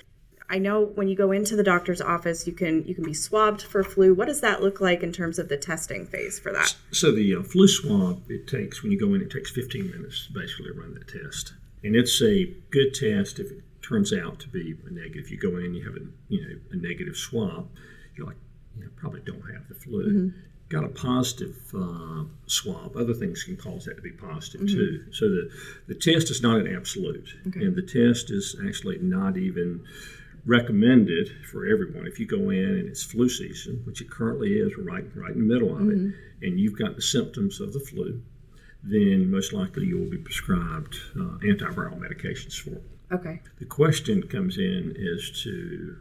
I 0.49 0.59
know 0.59 0.85
when 0.95 1.09
you 1.09 1.15
go 1.15 1.31
into 1.31 1.55
the 1.55 1.63
doctor's 1.63 1.99
office, 1.99 2.47
you 2.47 2.53
can 2.53 2.85
you 2.85 2.95
can 2.95 3.03
be 3.03 3.13
swabbed 3.13 3.61
for 3.61 3.83
flu. 3.83 4.13
What 4.13 4.27
does 4.27 4.41
that 4.41 4.61
look 4.61 4.79
like 4.79 5.03
in 5.03 5.11
terms 5.11 5.39
of 5.39 5.49
the 5.49 5.57
testing 5.57 6.05
phase 6.05 6.39
for 6.39 6.53
that? 6.53 6.75
So 6.91 7.11
the 7.11 7.35
uh, 7.35 7.43
flu 7.43 7.67
swab, 7.67 8.23
it 8.29 8.47
takes 8.47 8.81
when 8.81 8.91
you 8.91 8.99
go 8.99 9.13
in, 9.13 9.21
it 9.21 9.29
takes 9.29 9.51
15 9.51 9.91
minutes 9.91 10.27
to 10.27 10.33
basically 10.33 10.71
run 10.71 10.93
that 10.93 11.07
test, 11.07 11.53
and 11.83 11.95
it's 11.95 12.21
a 12.21 12.45
good 12.71 12.93
test 12.93 13.39
if 13.39 13.51
it 13.51 13.63
turns 13.81 14.13
out 14.13 14.39
to 14.39 14.47
be 14.47 14.77
a 14.87 14.93
negative. 14.93 15.25
If 15.25 15.31
you 15.31 15.37
go 15.37 15.57
in, 15.57 15.73
you 15.73 15.83
have 15.85 15.95
a 15.95 16.05
you 16.29 16.41
know 16.41 16.55
a 16.71 16.77
negative 16.77 17.17
swab, 17.17 17.69
you're 18.15 18.27
like 18.27 18.37
you 18.77 18.85
know, 18.85 18.91
probably 18.95 19.21
don't 19.21 19.53
have 19.53 19.67
the 19.67 19.75
flu. 19.75 20.07
Mm-hmm. 20.07 20.39
Got 20.69 20.83
a 20.83 20.89
positive 20.89 21.57
uh, 21.73 22.23
swab. 22.45 22.97
Other 22.97 23.13
things 23.13 23.43
can 23.43 23.55
cause 23.55 23.85
that 23.85 23.95
to 23.95 24.01
be 24.01 24.11
positive 24.11 24.61
mm-hmm. 24.61 24.77
too. 24.77 25.05
So 25.11 25.27
the 25.29 25.49
the 25.87 25.95
test 25.95 26.31
is 26.31 26.41
not 26.41 26.57
an 26.57 26.73
absolute, 26.73 27.35
okay. 27.47 27.65
and 27.65 27.75
the 27.75 27.81
test 27.81 28.31
is 28.31 28.55
actually 28.65 28.99
not 28.99 29.35
even 29.35 29.85
recommended 30.47 31.29
for 31.51 31.65
everyone. 31.65 32.07
If 32.07 32.19
you 32.19 32.25
go 32.25 32.49
in 32.49 32.63
and 32.63 32.87
it's 32.87 33.03
flu 33.03 33.29
season, 33.29 33.81
which 33.83 34.01
it 34.01 34.09
currently 34.09 34.53
is, 34.53 34.77
right 34.77 35.03
right 35.15 35.31
in 35.31 35.47
the 35.47 35.53
middle 35.53 35.75
of 35.75 35.83
mm-hmm. 35.83 36.09
it, 36.41 36.47
and 36.47 36.59
you've 36.59 36.79
got 36.79 36.95
the 36.95 37.01
symptoms 37.01 37.59
of 37.59 37.73
the 37.73 37.79
flu, 37.79 38.21
then 38.81 39.29
most 39.29 39.53
likely 39.53 39.85
you 39.85 39.99
will 39.99 40.09
be 40.09 40.17
prescribed 40.17 40.95
uh, 41.15 41.37
antiviral 41.43 41.99
medications 41.99 42.59
for 42.59 42.71
it. 42.71 42.83
Okay. 43.11 43.41
The 43.59 43.65
question 43.65 44.23
comes 44.27 44.57
in 44.57 44.95
as 45.13 45.41
to 45.43 45.97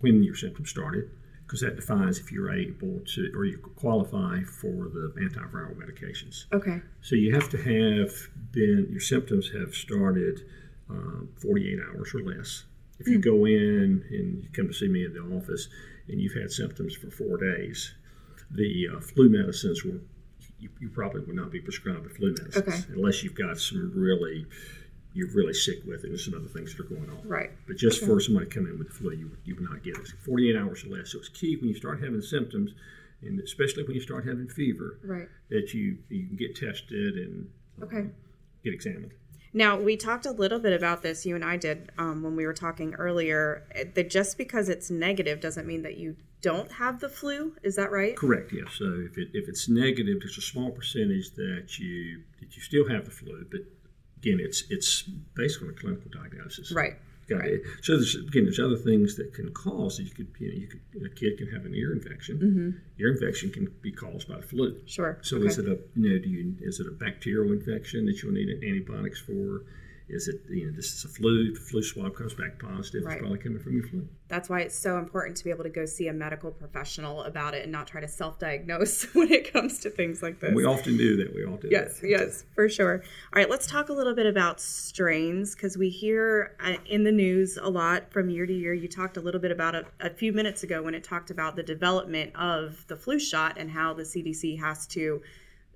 when 0.00 0.22
your 0.22 0.36
symptoms 0.36 0.70
started, 0.70 1.10
because 1.44 1.60
that 1.60 1.76
defines 1.76 2.18
if 2.18 2.30
you're 2.30 2.52
able 2.52 3.00
to 3.14 3.32
or 3.34 3.44
you 3.44 3.58
qualify 3.58 4.42
for 4.42 4.88
the 4.88 5.12
antiviral 5.18 5.74
medications. 5.76 6.44
Okay. 6.52 6.80
So 7.02 7.16
you 7.16 7.34
have 7.34 7.48
to 7.50 7.56
have 7.56 8.12
been 8.52 8.88
your 8.90 9.00
symptoms 9.00 9.50
have 9.52 9.74
started 9.74 10.44
um, 10.88 11.30
48 11.40 11.78
hours 11.88 12.14
or 12.14 12.22
less 12.22 12.64
if 12.98 13.08
you 13.08 13.18
mm. 13.18 13.24
go 13.24 13.44
in 13.44 14.04
and 14.10 14.42
you 14.42 14.48
come 14.54 14.68
to 14.68 14.74
see 14.74 14.88
me 14.88 15.04
in 15.04 15.12
the 15.12 15.36
office 15.36 15.68
and 16.08 16.20
you've 16.20 16.34
had 16.34 16.50
symptoms 16.50 16.94
for 16.94 17.10
four 17.10 17.36
days, 17.36 17.94
the 18.50 18.88
uh, 18.94 19.00
flu 19.00 19.28
medicines 19.28 19.84
will 19.84 20.00
you, 20.58 20.70
you, 20.80 20.88
probably 20.88 21.20
would 21.20 21.36
not 21.36 21.50
be 21.50 21.60
prescribed 21.60 22.06
a 22.06 22.08
flu 22.08 22.30
medicines 22.30 22.56
okay. 22.56 22.78
unless 22.94 23.22
you've 23.22 23.34
got 23.34 23.58
some 23.58 23.92
really 23.94 24.46
you're 25.16 25.28
really 25.28 25.54
sick 25.54 25.78
with 25.86 26.04
it 26.04 26.10
and 26.10 26.20
some 26.20 26.34
other 26.34 26.46
things 26.46 26.74
that 26.74 26.84
are 26.84 26.88
going 26.94 27.08
on. 27.08 27.26
Right. 27.26 27.50
But 27.66 27.76
just 27.76 28.02
okay. 28.02 28.06
for 28.06 28.20
somebody 28.20 28.46
to 28.46 28.54
come 28.54 28.66
in 28.66 28.78
with 28.78 28.88
the 28.88 28.92
flu, 28.92 29.12
you, 29.12 29.30
you 29.46 29.54
would 29.54 29.64
not 29.70 29.82
get 29.82 29.96
it. 29.96 30.08
48 30.26 30.56
hours 30.56 30.84
or 30.84 30.88
less. 30.88 31.12
So 31.12 31.18
it's 31.18 31.30
key 31.30 31.56
when 31.56 31.68
you 31.68 31.74
start 31.74 32.02
having 32.02 32.20
symptoms, 32.20 32.72
and 33.22 33.40
especially 33.40 33.84
when 33.84 33.94
you 33.94 34.02
start 34.02 34.26
having 34.26 34.46
fever, 34.46 34.98
right. 35.02 35.26
that 35.48 35.72
you 35.72 35.96
you 36.10 36.26
can 36.26 36.36
get 36.36 36.54
tested 36.54 37.16
and 37.16 37.48
okay. 37.82 37.96
Um, 38.00 38.12
get 38.62 38.74
examined. 38.74 39.12
Now, 39.52 39.78
we 39.78 39.96
talked 39.96 40.26
a 40.26 40.30
little 40.30 40.58
bit 40.58 40.72
about 40.72 41.02
this, 41.02 41.24
you 41.24 41.34
and 41.34 41.44
I 41.44 41.56
did, 41.56 41.90
um, 41.98 42.22
when 42.22 42.36
we 42.36 42.44
were 42.44 42.52
talking 42.52 42.94
earlier, 42.94 43.66
that 43.94 44.10
just 44.10 44.36
because 44.36 44.68
it's 44.68 44.90
negative 44.90 45.40
doesn't 45.40 45.66
mean 45.66 45.82
that 45.82 45.96
you 45.96 46.16
don't 46.42 46.70
have 46.72 47.00
the 47.00 47.08
flu. 47.08 47.56
Is 47.62 47.76
that 47.76 47.90
right? 47.90 48.16
Correct, 48.16 48.52
yes. 48.52 48.68
So 48.78 48.84
if, 48.84 49.16
it, 49.16 49.28
if 49.32 49.48
it's 49.48 49.68
negative, 49.68 50.18
there's 50.20 50.38
a 50.38 50.42
small 50.42 50.70
percentage 50.70 51.32
that 51.32 51.78
you 51.78 52.22
that 52.40 52.54
you 52.54 52.62
still 52.62 52.88
have 52.88 53.04
the 53.04 53.10
flu, 53.10 53.46
but 53.50 53.60
again, 54.18 54.38
it's 54.40 54.64
it's 54.70 55.02
based 55.34 55.62
on 55.62 55.70
a 55.70 55.72
clinical 55.72 56.10
diagnosis. 56.10 56.72
Right. 56.72 56.96
Got 57.28 57.40
right. 57.40 57.50
it. 57.54 57.62
So 57.82 57.96
there's 57.96 58.14
again, 58.14 58.44
there's 58.44 58.60
other 58.60 58.76
things 58.76 59.16
that 59.16 59.34
can 59.34 59.52
cause. 59.52 59.98
You 59.98 60.10
could, 60.10 60.28
you 60.38 60.48
know, 60.48 60.54
you 60.54 60.68
could 60.68 60.80
a 61.04 61.08
kid 61.08 61.38
can 61.38 61.48
have 61.48 61.64
an 61.64 61.74
ear 61.74 61.92
infection. 61.92 62.38
Mm-hmm. 62.38 63.02
Ear 63.02 63.12
infection 63.12 63.50
can 63.50 63.72
be 63.82 63.90
caused 63.90 64.28
by 64.28 64.36
the 64.36 64.46
flu. 64.46 64.80
Sure. 64.86 65.18
So 65.22 65.38
okay. 65.38 65.46
is 65.46 65.58
it 65.58 65.66
a 65.66 65.78
you 65.96 66.12
know 66.12 66.18
do 66.18 66.28
you 66.28 66.54
is 66.60 66.78
it 66.78 66.86
a 66.86 66.92
bacterial 66.92 67.52
infection 67.52 68.06
that 68.06 68.22
you'll 68.22 68.32
need 68.32 68.48
antibiotics 68.62 69.20
for? 69.20 69.64
Is 70.08 70.28
it, 70.28 70.42
you 70.48 70.66
know, 70.66 70.72
this 70.72 70.94
is 70.94 71.04
a 71.04 71.08
flu, 71.08 71.52
the 71.52 71.58
flu 71.58 71.82
swab 71.82 72.14
comes 72.14 72.32
back 72.32 72.60
positive, 72.60 73.04
right. 73.04 73.14
it's 73.14 73.20
probably 73.20 73.38
coming 73.38 73.58
from 73.58 73.74
your 73.74 73.88
flu. 73.88 74.08
That's 74.28 74.48
why 74.48 74.60
it's 74.60 74.78
so 74.78 74.98
important 74.98 75.36
to 75.38 75.44
be 75.44 75.50
able 75.50 75.64
to 75.64 75.70
go 75.70 75.84
see 75.84 76.06
a 76.06 76.12
medical 76.12 76.52
professional 76.52 77.24
about 77.24 77.54
it 77.54 77.64
and 77.64 77.72
not 77.72 77.88
try 77.88 78.00
to 78.00 78.06
self 78.06 78.38
diagnose 78.38 79.02
when 79.14 79.32
it 79.32 79.52
comes 79.52 79.80
to 79.80 79.90
things 79.90 80.22
like 80.22 80.38
this. 80.38 80.54
We 80.54 80.64
often 80.64 80.96
do 80.96 81.16
that. 81.16 81.34
We 81.34 81.42
do 81.42 81.68
yes, 81.68 81.98
that. 81.98 82.08
Yes, 82.08 82.44
for 82.54 82.68
sure. 82.68 83.02
All 83.02 83.40
right, 83.40 83.50
let's 83.50 83.66
talk 83.66 83.88
a 83.88 83.92
little 83.92 84.14
bit 84.14 84.26
about 84.26 84.60
strains 84.60 85.56
because 85.56 85.76
we 85.76 85.90
hear 85.90 86.54
uh, 86.60 86.74
in 86.86 87.02
the 87.02 87.12
news 87.12 87.58
a 87.60 87.68
lot 87.68 88.12
from 88.12 88.30
year 88.30 88.46
to 88.46 88.52
year. 88.52 88.74
You 88.74 88.86
talked 88.86 89.16
a 89.16 89.20
little 89.20 89.40
bit 89.40 89.50
about 89.50 89.74
it 89.74 89.86
a 89.98 90.10
few 90.10 90.32
minutes 90.32 90.62
ago 90.62 90.82
when 90.82 90.94
it 90.94 91.02
talked 91.02 91.32
about 91.32 91.56
the 91.56 91.64
development 91.64 92.34
of 92.36 92.86
the 92.86 92.96
flu 92.96 93.18
shot 93.18 93.58
and 93.58 93.72
how 93.72 93.92
the 93.92 94.04
CDC 94.04 94.60
has 94.60 94.86
to 94.88 95.20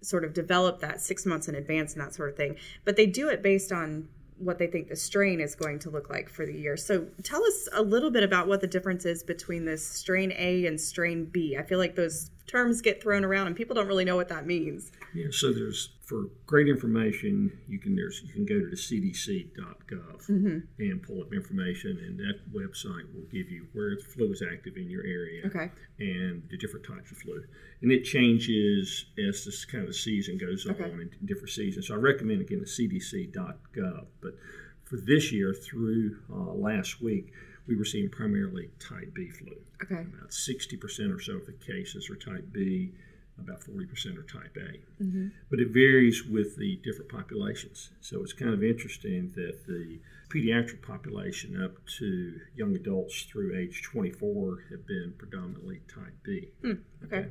sort 0.03 0.25
of 0.25 0.33
develop 0.33 0.81
that 0.81 1.01
six 1.01 1.27
months 1.27 1.49
in 1.49 1.55
advance 1.55 1.95
and 1.95 2.03
that 2.03 2.15
sort 2.15 2.31
of 2.31 2.37
thing. 2.37 2.57
But 2.85 2.97
they 2.97 3.07
do 3.07 3.29
it 3.29 3.43
based 3.43 3.73
on 3.73 4.09
what 4.41 4.59
they 4.59 4.67
think 4.67 4.89
the 4.89 4.97
strain 4.97 5.41
is 5.41 5.55
going 5.55 5.79
to 5.81 5.91
look 5.91 6.09
like 6.11 6.29
for 6.29 6.47
the 6.47 6.53
year. 6.53 6.77
So 6.77 7.07
tell 7.23 7.45
us 7.45 7.69
a 7.73 7.83
little 7.83 8.11
bit 8.11 8.23
about 8.23 8.49
what 8.49 8.61
the 8.61 8.67
difference 8.67 9.05
is 9.05 9.23
between 9.23 9.65
this 9.65 9.87
strain 9.87 10.33
A 10.37 10.67
and 10.67 10.81
strain 10.81 11.27
B. 11.27 11.57
I 11.59 11.63
feel 11.63 11.79
like 11.79 11.95
those 11.95 12.31
terms 12.51 12.81
get 12.81 13.03
thrown 13.03 13.25
around 13.25 13.47
and 13.47 13.57
people 13.57 13.75
don't 13.75 13.87
really 13.87 14.05
know 14.05 14.17
what 14.17 14.29
that 14.29 14.47
means. 14.47 14.91
Yeah, 15.15 15.27
so 15.31 15.53
there's 15.53 15.91
for 16.11 16.25
great 16.45 16.69
information, 16.69 17.57
you 17.69 17.79
can 17.79 17.95
there's 17.95 18.21
you 18.25 18.33
can 18.33 18.45
go 18.45 18.59
to 18.59 18.67
the 18.69 18.75
cdc.gov 18.75 20.27
mm-hmm. 20.27 20.59
and 20.81 21.03
pull 21.05 21.23
up 21.23 21.33
information, 21.33 21.99
and 22.05 22.19
that 22.19 22.41
website 22.53 23.07
will 23.15 23.29
give 23.31 23.49
you 23.49 23.69
where 23.75 23.95
the 23.95 24.03
flu 24.03 24.33
is 24.33 24.43
active 24.43 24.77
in 24.77 24.91
your 24.91 25.05
area 25.05 25.47
okay. 25.47 25.71
and 26.01 26.43
the 26.51 26.59
different 26.59 26.85
types 26.85 27.13
of 27.13 27.19
flu. 27.19 27.41
And 27.83 27.93
it 27.93 28.03
changes 28.03 29.07
as 29.29 29.45
this 29.45 29.65
kind 29.65 29.87
of 29.87 29.95
season 29.95 30.37
goes 30.37 30.67
okay. 30.69 30.83
on 30.83 31.01
in 31.01 31.11
different 31.27 31.51
seasons. 31.51 31.87
So 31.87 31.95
I 31.95 31.99
recommend 31.99 32.41
again 32.41 32.59
the 32.59 32.67
cdc.gov. 32.67 34.07
But 34.21 34.35
for 34.83 34.97
this 34.97 35.31
year 35.31 35.55
through 35.55 36.17
uh, 36.29 36.55
last 36.55 37.01
week, 37.01 37.33
we 37.71 37.77
were 37.77 37.85
seeing 37.85 38.11
primarily 38.11 38.69
type 38.81 39.15
B 39.15 39.31
flu. 39.31 39.57
Okay. 39.85 40.03
About 40.03 40.31
60% 40.31 41.17
or 41.17 41.21
so 41.21 41.35
of 41.35 41.47
the 41.47 41.53
cases 41.53 42.11
are 42.11 42.17
type 42.17 42.53
B, 42.53 42.93
about 43.39 43.61
40% 43.61 44.19
are 44.19 44.23
type 44.25 44.57
A. 44.57 45.03
Mm-hmm. 45.03 45.29
But 45.49 45.61
it 45.61 45.69
varies 45.69 46.25
with 46.25 46.57
the 46.57 46.81
different 46.85 47.11
populations. 47.11 47.91
So 48.01 48.23
it's 48.23 48.33
kind 48.33 48.53
of 48.53 48.65
interesting 48.65 49.33
that 49.37 49.67
the 49.67 50.01
pediatric 50.29 50.83
population 50.83 51.63
up 51.63 51.77
to 51.99 52.41
young 52.57 52.75
adults 52.75 53.23
through 53.23 53.57
age 53.57 53.83
24 53.85 54.65
have 54.71 54.87
been 54.87 55.15
predominantly 55.17 55.81
type 55.89 56.15
B. 56.25 56.49
Mm, 56.65 56.81
okay. 57.05 57.17
okay. 57.17 57.29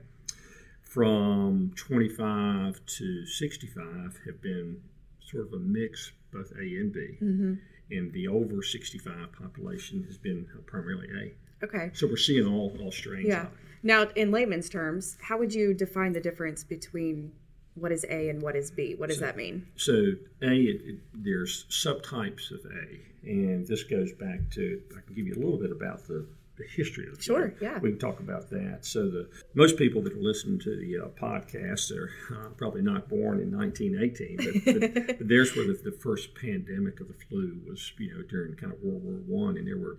From 0.82 1.74
25 1.76 2.80
to 2.98 3.26
65 3.26 4.20
have 4.26 4.42
been 4.42 4.82
sort 5.22 5.48
of 5.48 5.54
a 5.54 5.60
mix, 5.60 6.14
both 6.32 6.52
A 6.58 6.64
and 6.64 6.94
B. 6.94 7.00
Mm-hmm 7.22 7.54
and 7.92 8.12
the 8.14 8.28
over 8.28 8.62
65 8.62 9.32
population 9.34 10.04
has 10.04 10.18
been 10.18 10.48
primarily 10.66 11.08
A. 11.08 11.66
Okay. 11.66 11.92
So 11.94 12.08
we're 12.08 12.18
seeing 12.18 12.48
all, 12.48 12.76
all 12.82 12.92
strains. 12.92 13.28
Yeah. 13.28 13.48
Now, 13.84 14.08
in 14.16 14.32
layman's 14.32 14.70
terms, 14.70 15.18
how 15.22 15.38
would 15.38 15.54
you 15.54 15.74
define 15.74 16.14
the 16.14 16.20
difference 16.20 16.64
between 16.64 17.32
what 17.76 17.92
is 17.92 18.06
A 18.10 18.30
and 18.30 18.42
what 18.42 18.56
is 18.56 18.72
B? 18.72 18.96
What 18.96 19.10
does 19.10 19.20
so, 19.20 19.26
that 19.26 19.38
mean? 19.38 19.68
So 19.76 19.94
A, 20.42 20.52
it, 20.52 20.82
it, 20.84 21.00
there's 21.14 21.66
subtypes 21.70 22.52
of 22.52 22.60
A, 22.66 23.00
and 23.24 23.66
this 23.68 23.84
goes 23.84 24.12
back 24.14 24.50
to 24.52 24.82
I 24.98 25.02
can 25.02 25.16
give 25.16 25.28
you 25.28 25.34
a 25.34 25.42
little 25.42 25.58
bit 25.58 25.72
about 25.72 26.08
the 26.08 26.26
the 26.60 26.68
history 26.68 27.08
of 27.08 27.18
the 27.18 27.24
Sure, 27.24 27.54
yeah. 27.60 27.80
We 27.80 27.90
can 27.92 28.00
talk 28.00 28.20
about 28.20 28.50
that. 28.52 28.80
So 28.82 29.10
the 29.10 29.30
most 29.56 29.78
people 29.78 30.02
that 30.04 30.14
are 30.14 30.22
listening 30.22 30.60
to 30.60 30.76
the 30.76 31.06
uh, 31.06 31.08
podcast 31.20 31.92
are 31.92 32.12
uh, 32.32 32.50
probably 32.50 32.82
not 32.82 33.10
born 33.10 33.40
in 33.40 33.56
1918, 33.58 34.38
but, 34.38 34.80
but, 35.06 35.18
but 35.18 35.28
there's 35.28 35.56
where 35.56 35.66
the, 35.66 35.80
the, 35.84 35.98
first 36.00 36.36
pandemic 36.36 37.00
of 37.00 37.08
the 37.08 37.14
flu 37.14 37.60
was, 37.68 37.92
you 37.98 38.14
know, 38.14 38.22
during 38.24 38.56
kind 38.56 38.72
of 38.72 38.80
World 38.82 39.04
War 39.04 39.46
One, 39.46 39.58
and 39.58 39.68
there 39.68 39.78
were, 39.78 39.98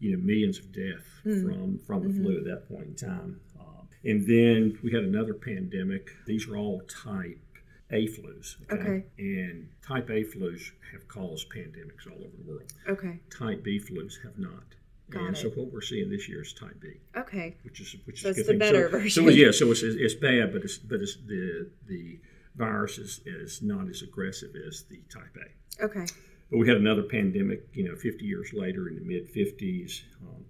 you 0.00 0.16
know, 0.16 0.22
millions 0.22 0.58
of 0.58 0.72
deaths 0.72 1.06
mm. 1.24 1.44
from 1.44 1.78
from 1.78 2.02
the 2.02 2.08
mm-hmm. 2.08 2.24
flu 2.24 2.38
at 2.38 2.44
that 2.44 2.68
point 2.68 2.86
in 2.86 2.94
time. 2.94 3.40
Um, 3.58 3.88
and 4.04 4.26
then 4.26 4.78
we 4.82 4.92
had 4.92 5.04
another 5.04 5.34
pandemic. 5.34 6.10
These 6.26 6.48
are 6.48 6.56
all 6.56 6.82
type 6.82 7.38
a 7.92 8.06
flus. 8.06 8.56
Okay? 8.70 8.82
okay? 8.82 9.04
And 9.18 9.68
type 9.86 10.08
A 10.10 10.24
flus 10.24 10.70
have 10.92 11.08
caused 11.08 11.48
pandemics 11.50 12.06
all 12.06 12.18
over 12.18 12.36
the 12.36 12.48
world. 12.48 12.72
Okay. 12.88 13.20
Type 13.36 13.62
B 13.62 13.80
flus 13.80 14.22
have 14.22 14.38
not. 14.38 14.64
Got 15.10 15.22
and 15.22 15.36
it. 15.36 15.40
so 15.40 15.48
what 15.50 15.72
we're 15.72 15.80
seeing 15.80 16.10
this 16.10 16.28
year 16.28 16.42
is 16.42 16.52
type 16.52 16.80
B. 16.80 16.92
Okay. 17.16 17.56
Which 17.62 17.80
is 17.80 17.96
which 18.04 18.22
so 18.22 18.28
is 18.28 18.38
it's 18.38 18.46
the 18.46 18.52
thing. 18.52 18.58
better 18.58 18.88
so, 18.88 18.98
version. 18.98 19.24
So 19.24 19.30
yeah, 19.30 19.50
so 19.50 19.70
it's, 19.70 19.82
it's 19.82 20.14
bad, 20.14 20.52
but 20.52 20.62
it's 20.62 20.78
but 20.78 21.00
it's 21.00 21.16
the 21.26 21.70
the 21.86 22.18
virus 22.56 22.98
is, 22.98 23.20
is 23.26 23.62
not 23.62 23.88
as 23.88 24.02
aggressive 24.02 24.50
as 24.66 24.84
the 24.90 25.00
type 25.12 25.36
A. 25.36 25.84
Okay. 25.84 26.06
But 26.50 26.58
we 26.58 26.68
had 26.68 26.78
another 26.78 27.02
pandemic, 27.02 27.68
you 27.72 27.88
know, 27.88 27.94
50 27.94 28.24
years 28.24 28.52
later 28.52 28.88
in 28.88 28.96
the 28.96 29.02
mid 29.02 29.32
50s. 29.32 30.02
Um, 30.22 30.44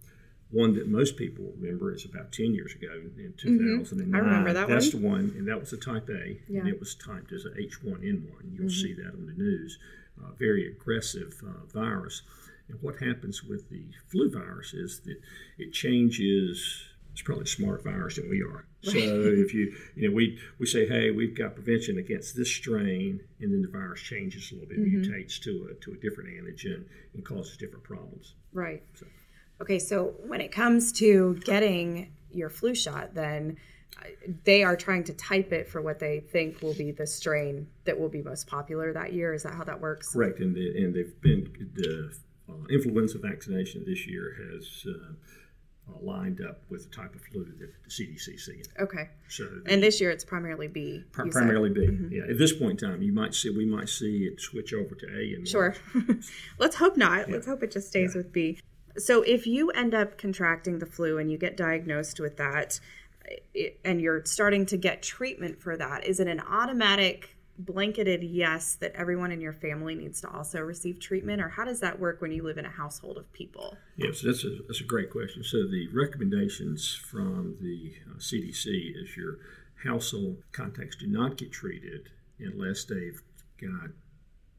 one 0.51 0.75
that 0.75 0.89
most 0.89 1.17
people 1.17 1.53
remember 1.61 1.93
is 1.95 2.05
about 2.05 2.33
10 2.33 2.55
years 2.55 2.75
ago 2.75 2.89
in 3.19 3.35
2009. 3.37 4.09
Mm-hmm. 4.09 4.17
I 4.17 4.19
remember 4.19 4.53
that 4.53 4.69
That's 4.69 4.93
one. 4.93 5.03
the 5.03 5.09
one, 5.09 5.35
and 5.39 5.47
that 5.47 5.61
was 5.61 5.73
a 5.73 5.77
type 5.77 6.09
A, 6.09 6.41
yeah. 6.49 6.61
and 6.61 6.69
it 6.69 6.81
was 6.81 6.95
typed 6.97 7.33
as 7.33 7.45
a 7.45 7.51
H1N1. 7.51 8.03
You'll 8.03 8.65
mm-hmm. 8.65 8.69
see 8.69 8.95
that 8.95 9.13
on 9.15 9.27
the 9.27 9.35
news. 9.35 9.79
Uh, 10.21 10.33
very 10.39 10.67
aggressive 10.67 11.41
uh, 11.47 11.67
virus. 11.73 12.23
And 12.71 12.81
what 12.83 12.97
happens 12.99 13.43
with 13.43 13.69
the 13.69 13.85
flu 14.09 14.31
virus 14.31 14.75
is 14.75 15.01
that 15.05 15.17
it 15.59 15.73
changes. 15.73 16.83
It's 17.13 17.23
probably 17.23 17.45
a 17.45 17.49
smart 17.49 17.83
virus 17.83 18.17
than 18.17 18.29
we 18.29 18.43
are. 18.43 18.67
So 18.83 18.97
if 18.97 19.53
you 19.53 19.77
you 19.95 20.09
know 20.09 20.15
we 20.15 20.39
we 20.59 20.65
say 20.65 20.89
hey 20.89 21.11
we've 21.11 21.37
got 21.37 21.55
prevention 21.55 21.99
against 21.99 22.35
this 22.35 22.51
strain 22.51 23.21
and 23.39 23.53
then 23.53 23.61
the 23.61 23.69
virus 23.69 24.01
changes 24.01 24.51
a 24.51 24.55
little 24.55 24.71
bit, 24.71 24.79
mm-hmm. 24.79 25.03
mutates 25.03 25.39
to 25.43 25.69
a 25.71 25.75
to 25.85 25.93
a 25.93 25.97
different 25.97 26.31
antigen 26.31 26.87
and 27.13 27.23
causes 27.23 27.59
different 27.59 27.85
problems. 27.85 28.37
Right. 28.55 28.83
So. 28.95 29.05
Okay, 29.61 29.79
so 29.79 30.15
when 30.27 30.41
it 30.41 30.51
comes 30.51 30.93
to 30.93 31.39
getting 31.45 32.13
your 32.33 32.49
flu 32.49 32.75
shot, 32.75 33.15
then 33.15 33.59
uh, 33.99 34.05
they 34.45 34.63
are 34.63 34.77
trying 34.77 35.05
to 35.05 35.13
type 35.13 35.53
it 35.53 35.69
for 35.69 35.83
what 35.83 35.99
they 35.99 36.21
think 36.21 36.63
will 36.63 36.75
be 36.75 36.91
the 36.91 37.07
strain 37.07 37.67
that 37.85 37.99
will 37.99 38.09
be 38.09 38.23
most 38.23 38.47
popular 38.47 38.95
that 38.95 39.13
year. 39.13 39.35
Is 39.35 39.43
that 39.43 39.53
how 39.53 39.65
that 39.65 39.79
works? 39.79 40.15
Correct, 40.15 40.41
and 40.41 40.55
the, 40.55 40.83
and 40.83 40.95
they've 40.95 41.21
been 41.21 41.53
the 41.75 42.17
influenza 42.71 43.19
vaccination 43.19 43.85
this 43.87 44.07
year 44.07 44.37
has. 44.53 44.87
Uh, 44.87 45.13
uh, 45.91 45.99
lined 46.03 46.41
up 46.41 46.61
with 46.69 46.89
the 46.89 46.97
type 46.97 47.15
of 47.15 47.21
flu 47.21 47.45
that 47.45 47.59
the 47.59 47.91
CDC 47.91 48.39
seeing. 48.39 48.63
Okay. 48.79 49.09
So 49.29 49.49
and 49.67 49.83
this 49.83 50.01
year 50.01 50.11
it's 50.11 50.25
primarily 50.25 50.69
B. 50.69 51.05
Pr- 51.13 51.29
primarily. 51.29 51.71
B. 51.71 51.81
Mm-hmm. 51.81 52.13
Yeah. 52.13 52.23
At 52.31 52.39
this 52.39 52.53
point 52.53 52.83
in 52.83 52.91
time, 52.91 53.03
you 53.03 53.13
might 53.13 53.35
see 53.35 53.51
we 53.51 53.67
might 53.67 53.89
see 53.89 54.25
it 54.25 54.41
switch 54.41 54.73
over 54.73 54.95
to 54.95 55.07
A. 55.07 55.35
And 55.35 55.49
sure. 55.49 55.75
Let's 56.59 56.77
hope 56.77 56.97
not. 56.97 57.29
Yeah. 57.29 57.35
Let's 57.35 57.47
hope 57.47 57.63
it 57.63 57.71
just 57.71 57.89
stays 57.89 58.15
yeah. 58.15 58.19
with 58.19 58.33
B. 58.33 58.59
So 58.99 59.23
if 59.23 59.47
you 59.47 59.71
end 59.71 59.95
up 59.95 60.19
contracting 60.19 60.79
the 60.79 60.87
flu 60.87 61.19
and 61.19 61.31
you 61.31 61.39
get 61.39 61.57
diagnosed 61.57 62.21
with 62.21 62.37
that, 62.39 62.81
and 63.85 64.01
you're 64.01 64.25
starting 64.25 64.67
to 64.67 64.77
get 64.77 65.03
treatment 65.03 65.61
for 65.61 65.77
that, 65.77 66.05
is 66.05 66.21
it 66.21 66.27
an 66.27 66.41
automatic 66.41 67.37
blanketed 67.65 68.23
yes 68.23 68.75
that 68.77 68.93
everyone 68.95 69.33
in 69.33 69.41
your 69.41 69.53
family 69.53 69.95
needs 69.95 70.21
to 70.23 70.31
also 70.31 70.61
receive 70.61 70.99
treatment, 71.01 71.41
or 71.41 71.49
how 71.49 71.65
does 71.65 71.81
that 71.81 71.99
work 71.99 72.21
when 72.21 72.33
you 72.33 72.43
live 72.43 72.59
in 72.59 72.65
a 72.65 72.71
household 72.71 73.19
of 73.19 73.31
people? 73.33 73.77
Yes, 73.97 74.23
that's 74.23 74.45
a, 74.45 74.51
that's 74.67 74.81
a 74.81 74.85
great 74.85 75.11
question. 75.11 75.45
So, 75.45 75.59
the 75.69 75.89
recommendations 75.93 76.95
from 76.95 77.57
the 77.61 77.93
uh, 78.09 78.19
CDC 78.19 79.03
is 79.03 79.17
your 79.17 79.39
household 79.85 80.43
contacts 80.53 80.97
do 80.97 81.07
not 81.07 81.37
get 81.37 81.53
treated 81.53 82.11
unless 82.39 82.85
they've 82.85 83.21
got 83.61 83.91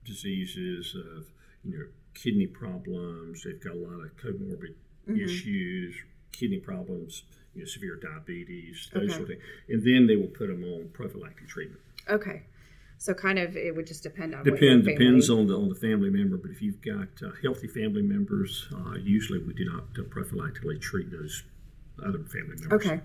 diseases 0.05 0.95
of, 0.95 1.25
you 1.63 1.77
know, 1.77 1.85
kidney 2.13 2.47
problems, 2.47 3.43
they've 3.43 3.63
got 3.63 3.73
a 3.73 3.79
lot 3.79 4.03
of 4.03 4.15
comorbid 4.17 4.73
mm-hmm. 5.07 5.15
issues, 5.15 5.95
kidney 6.31 6.59
problems, 6.59 7.23
you 7.53 7.61
know, 7.61 7.65
severe 7.65 7.95
diabetes, 7.95 8.89
those 8.93 9.03
okay. 9.03 9.11
sort 9.11 9.21
of 9.23 9.27
things. 9.29 9.41
And 9.69 9.83
then 9.83 10.07
they 10.07 10.15
will 10.15 10.31
put 10.31 10.47
them 10.47 10.63
on 10.63 10.89
prophylactic 10.93 11.47
treatment. 11.47 11.81
Okay. 12.09 12.43
So 13.01 13.15
kind 13.15 13.39
of 13.39 13.57
it 13.57 13.75
would 13.75 13.87
just 13.87 14.03
depend 14.03 14.35
on 14.35 14.43
depend 14.43 14.85
depends 14.85 15.27
on 15.31 15.47
the 15.47 15.57
on 15.57 15.69
the 15.69 15.75
family 15.75 16.11
member. 16.11 16.37
But 16.37 16.51
if 16.51 16.61
you've 16.61 16.83
got 16.83 17.07
uh, 17.25 17.31
healthy 17.41 17.67
family 17.67 18.03
members, 18.03 18.67
uh, 18.71 18.93
usually 18.93 19.39
we 19.39 19.55
do 19.55 19.65
not 19.65 19.85
uh, 19.97 20.03
prophylactically 20.03 20.79
treat 20.79 21.09
those 21.09 21.41
other 22.05 22.19
family 22.19 22.57
members. 22.59 22.73
Okay. 22.73 23.01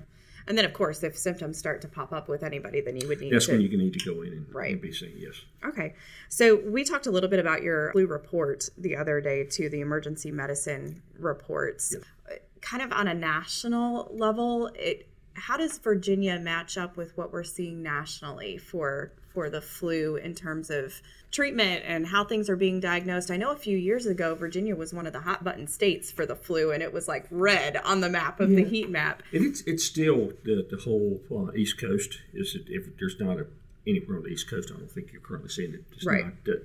And 0.48 0.58
then, 0.58 0.66
of 0.66 0.74
course, 0.74 1.02
if 1.02 1.16
symptoms 1.16 1.56
start 1.56 1.80
to 1.80 1.88
pop 1.88 2.12
up 2.12 2.28
with 2.28 2.42
anybody, 2.42 2.82
then 2.82 2.98
you 2.98 3.08
would 3.08 3.22
need 3.22 3.32
That's 3.32 3.46
to. 3.46 3.52
when 3.52 3.62
you 3.62 3.70
can 3.70 3.78
need 3.78 3.94
to 3.94 4.04
go 4.04 4.20
in 4.20 4.34
and, 4.34 4.54
right. 4.54 4.72
and 4.72 4.82
be 4.82 4.92
seen, 4.92 5.14
yes. 5.16 5.34
Okay. 5.64 5.94
So 6.28 6.56
we 6.56 6.84
talked 6.84 7.06
a 7.06 7.10
little 7.10 7.30
bit 7.30 7.40
about 7.40 7.62
your 7.62 7.90
flu 7.92 8.06
report 8.06 8.68
the 8.76 8.96
other 8.96 9.22
day, 9.22 9.44
to 9.44 9.70
the 9.70 9.80
emergency 9.80 10.30
medicine 10.30 11.02
reports. 11.18 11.94
Yep. 11.94 12.40
Kind 12.60 12.82
of 12.82 12.92
on 12.92 13.08
a 13.08 13.14
national 13.14 14.10
level, 14.12 14.70
it 14.74 15.08
how 15.36 15.56
does 15.56 15.78
Virginia 15.78 16.38
match 16.38 16.78
up 16.78 16.96
with 16.96 17.16
what 17.16 17.32
we're 17.32 17.44
seeing 17.44 17.82
nationally 17.82 18.56
for 18.56 19.12
for 19.34 19.50
the 19.50 19.60
flu 19.60 20.16
in 20.16 20.34
terms 20.34 20.70
of 20.70 20.94
treatment 21.30 21.82
and 21.84 22.06
how 22.06 22.24
things 22.24 22.48
are 22.48 22.56
being 22.56 22.80
diagnosed? 22.80 23.30
I 23.30 23.36
know 23.36 23.52
a 23.52 23.56
few 23.56 23.76
years 23.76 24.06
ago 24.06 24.34
Virginia 24.34 24.74
was 24.74 24.94
one 24.94 25.06
of 25.06 25.12
the 25.12 25.20
hot 25.20 25.44
button 25.44 25.66
states 25.66 26.10
for 26.10 26.24
the 26.24 26.34
flu, 26.34 26.72
and 26.72 26.82
it 26.82 26.92
was 26.92 27.06
like 27.06 27.26
red 27.30 27.76
on 27.76 28.00
the 28.00 28.08
map 28.08 28.40
of 28.40 28.50
yeah. 28.50 28.56
the 28.56 28.64
heat 28.64 28.90
map. 28.90 29.22
And 29.32 29.44
it's 29.44 29.60
it's 29.62 29.84
still 29.84 30.32
the 30.44 30.66
the 30.68 30.78
whole 30.78 31.20
uh, 31.30 31.52
East 31.54 31.78
Coast 31.78 32.18
is 32.32 32.56
if 32.68 32.96
there's 32.98 33.20
not 33.20 33.38
a 33.38 33.46
anywhere 33.86 34.16
on 34.16 34.24
the 34.24 34.30
East 34.30 34.48
Coast, 34.48 34.70
I 34.74 34.78
don't 34.78 34.90
think 34.90 35.12
you're 35.12 35.20
currently 35.20 35.50
seeing 35.50 35.74
it. 35.74 35.84
It's 35.92 36.06
right. 36.06 36.24
Not, 36.24 36.44
the 36.44 36.62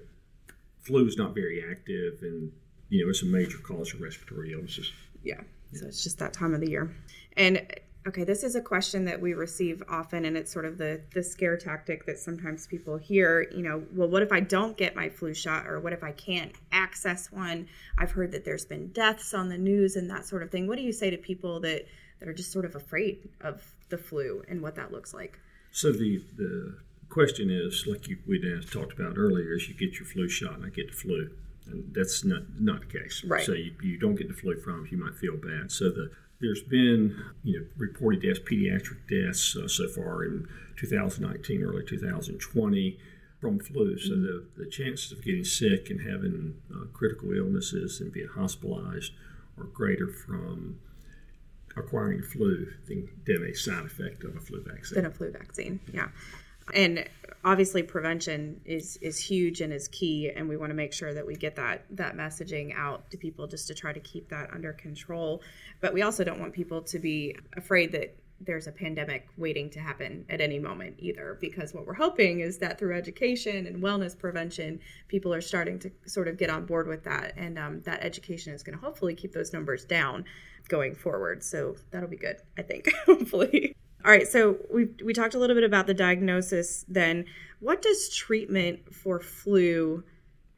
flu 0.81 1.05
is 1.05 1.17
not 1.17 1.35
very 1.35 1.63
active, 1.69 2.19
and 2.21 2.51
you 2.89 3.03
know 3.03 3.09
it's 3.09 3.21
a 3.21 3.25
major 3.25 3.57
cause 3.57 3.93
of 3.93 4.01
respiratory 4.01 4.53
illnesses. 4.53 4.91
Yeah. 5.23 5.35
yeah. 5.71 5.79
So 5.79 5.87
it's 5.87 6.03
just 6.03 6.19
that 6.19 6.33
time 6.33 6.53
of 6.53 6.61
the 6.61 6.69
year. 6.69 6.95
And 7.37 7.65
Okay, 8.07 8.23
this 8.23 8.43
is 8.43 8.55
a 8.55 8.61
question 8.61 9.05
that 9.05 9.21
we 9.21 9.33
receive 9.35 9.83
often, 9.87 10.25
and 10.25 10.35
it's 10.35 10.51
sort 10.51 10.65
of 10.65 10.79
the 10.79 11.01
the 11.13 11.21
scare 11.21 11.55
tactic 11.55 12.05
that 12.07 12.17
sometimes 12.17 12.65
people 12.65 12.97
hear. 12.97 13.47
You 13.51 13.61
know, 13.61 13.83
well, 13.93 14.07
what 14.07 14.23
if 14.23 14.31
I 14.31 14.39
don't 14.39 14.75
get 14.75 14.95
my 14.95 15.07
flu 15.07 15.35
shot, 15.35 15.67
or 15.67 15.79
what 15.79 15.93
if 15.93 16.03
I 16.03 16.11
can't 16.11 16.51
access 16.71 17.31
one? 17.31 17.67
I've 17.99 18.11
heard 18.11 18.31
that 18.31 18.43
there's 18.43 18.65
been 18.65 18.87
deaths 18.87 19.35
on 19.35 19.49
the 19.49 19.57
news 19.57 19.95
and 19.95 20.09
that 20.09 20.25
sort 20.25 20.41
of 20.41 20.49
thing. 20.49 20.67
What 20.67 20.77
do 20.77 20.83
you 20.83 20.91
say 20.91 21.11
to 21.11 21.17
people 21.17 21.59
that 21.59 21.85
that 22.19 22.27
are 22.27 22.33
just 22.33 22.51
sort 22.51 22.65
of 22.65 22.75
afraid 22.75 23.29
of 23.41 23.63
the 23.89 23.97
flu 23.97 24.43
and 24.47 24.61
what 24.61 24.75
that 24.75 24.91
looks 24.91 25.13
like? 25.13 25.39
So 25.71 25.91
the 25.91 26.23
the 26.37 26.77
question 27.09 27.51
is, 27.51 27.85
like 27.85 28.07
you, 28.07 28.17
we 28.27 28.39
talked 28.71 28.93
about 28.93 29.17
earlier, 29.17 29.53
is 29.53 29.67
you 29.67 29.75
get 29.75 29.99
your 29.99 30.05
flu 30.05 30.27
shot 30.27 30.55
and 30.55 30.65
I 30.65 30.69
get 30.69 30.87
the 30.87 30.97
flu. 30.97 31.29
And 31.67 31.93
that's 31.93 32.25
not 32.25 32.41
not 32.59 32.79
the 32.79 32.99
case. 32.99 33.23
Right. 33.23 33.45
So 33.45 33.53
you, 33.53 33.75
you 33.83 33.99
don't 33.99 34.15
get 34.15 34.27
the 34.27 34.33
flu 34.33 34.59
from 34.59 34.85
it, 34.85 34.91
you 34.91 34.97
might 34.97 35.15
feel 35.15 35.37
bad. 35.37 35.71
So 35.71 35.89
the 35.89 36.09
there's 36.41 36.63
been 36.63 37.23
you 37.43 37.59
know 37.59 37.65
reported 37.77 38.21
deaths, 38.21 38.39
pediatric 38.39 39.07
deaths 39.09 39.55
uh, 39.55 39.67
so 39.67 39.87
far 39.87 40.23
in 40.23 40.47
2019, 40.77 41.63
early 41.63 41.83
2020 41.85 42.99
from 43.39 43.59
flu. 43.59 43.97
So 43.97 44.15
the, 44.15 44.45
the 44.57 44.65
chances 44.69 45.11
of 45.11 45.23
getting 45.23 45.43
sick 45.43 45.89
and 45.89 46.01
having 46.01 46.55
uh, 46.73 46.85
critical 46.93 47.33
illnesses 47.33 47.99
and 48.01 48.11
being 48.11 48.29
hospitalized 48.35 49.13
are 49.57 49.65
greater 49.65 50.07
from 50.07 50.79
acquiring 51.75 52.21
flu 52.21 52.67
than, 52.87 53.09
than 53.25 53.43
a 53.43 53.55
side 53.55 53.85
effect 53.85 54.23
of 54.23 54.35
a 54.35 54.39
flu 54.39 54.63
vaccine. 54.63 54.95
Than 54.95 55.05
a 55.05 55.11
flu 55.11 55.31
vaccine, 55.31 55.79
yeah 55.93 56.09
and 56.73 57.07
obviously 57.43 57.81
prevention 57.81 58.61
is 58.65 58.97
is 58.97 59.19
huge 59.19 59.61
and 59.61 59.73
is 59.73 59.87
key 59.87 60.31
and 60.35 60.47
we 60.47 60.57
want 60.57 60.69
to 60.69 60.75
make 60.75 60.93
sure 60.93 61.13
that 61.13 61.25
we 61.25 61.35
get 61.35 61.55
that 61.55 61.85
that 61.89 62.15
messaging 62.15 62.75
out 62.75 63.09
to 63.09 63.17
people 63.17 63.47
just 63.47 63.67
to 63.67 63.73
try 63.73 63.91
to 63.91 63.99
keep 63.99 64.29
that 64.29 64.49
under 64.53 64.73
control. 64.73 65.41
But 65.79 65.93
we 65.93 66.01
also 66.01 66.23
don't 66.23 66.39
want 66.39 66.53
people 66.53 66.81
to 66.83 66.99
be 66.99 67.35
afraid 67.57 67.91
that 67.93 68.15
there's 68.43 68.65
a 68.65 68.71
pandemic 68.71 69.27
waiting 69.37 69.69
to 69.69 69.79
happen 69.79 70.25
at 70.29 70.41
any 70.41 70.57
moment 70.57 70.95
either 70.97 71.37
because 71.39 71.73
what 71.75 71.85
we're 71.85 71.93
hoping 71.93 72.39
is 72.39 72.57
that 72.57 72.79
through 72.79 72.95
education 72.95 73.67
and 73.67 73.83
wellness 73.83 74.17
prevention 74.17 74.79
people 75.07 75.31
are 75.31 75.41
starting 75.41 75.77
to 75.77 75.91
sort 76.07 76.27
of 76.27 76.37
get 76.37 76.49
on 76.49 76.65
board 76.65 76.87
with 76.87 77.03
that 77.03 77.33
and 77.37 77.59
um, 77.59 77.81
that 77.81 78.01
education 78.03 78.51
is 78.51 78.63
going 78.63 78.75
to 78.75 78.83
hopefully 78.83 79.13
keep 79.13 79.31
those 79.31 79.53
numbers 79.53 79.85
down 79.85 80.25
going 80.69 80.95
forward. 80.95 81.43
So 81.43 81.75
that'll 81.91 82.09
be 82.09 82.17
good 82.17 82.37
i 82.57 82.61
think 82.61 82.91
hopefully 83.05 83.75
all 84.03 84.11
right, 84.11 84.27
so 84.27 84.57
we 84.73 84.89
we 85.03 85.13
talked 85.13 85.35
a 85.35 85.39
little 85.39 85.55
bit 85.55 85.63
about 85.63 85.87
the 85.87 85.93
diagnosis. 85.93 86.85
Then, 86.87 87.25
what 87.59 87.81
does 87.81 88.09
treatment 88.09 88.93
for 88.93 89.19
flu 89.19 90.03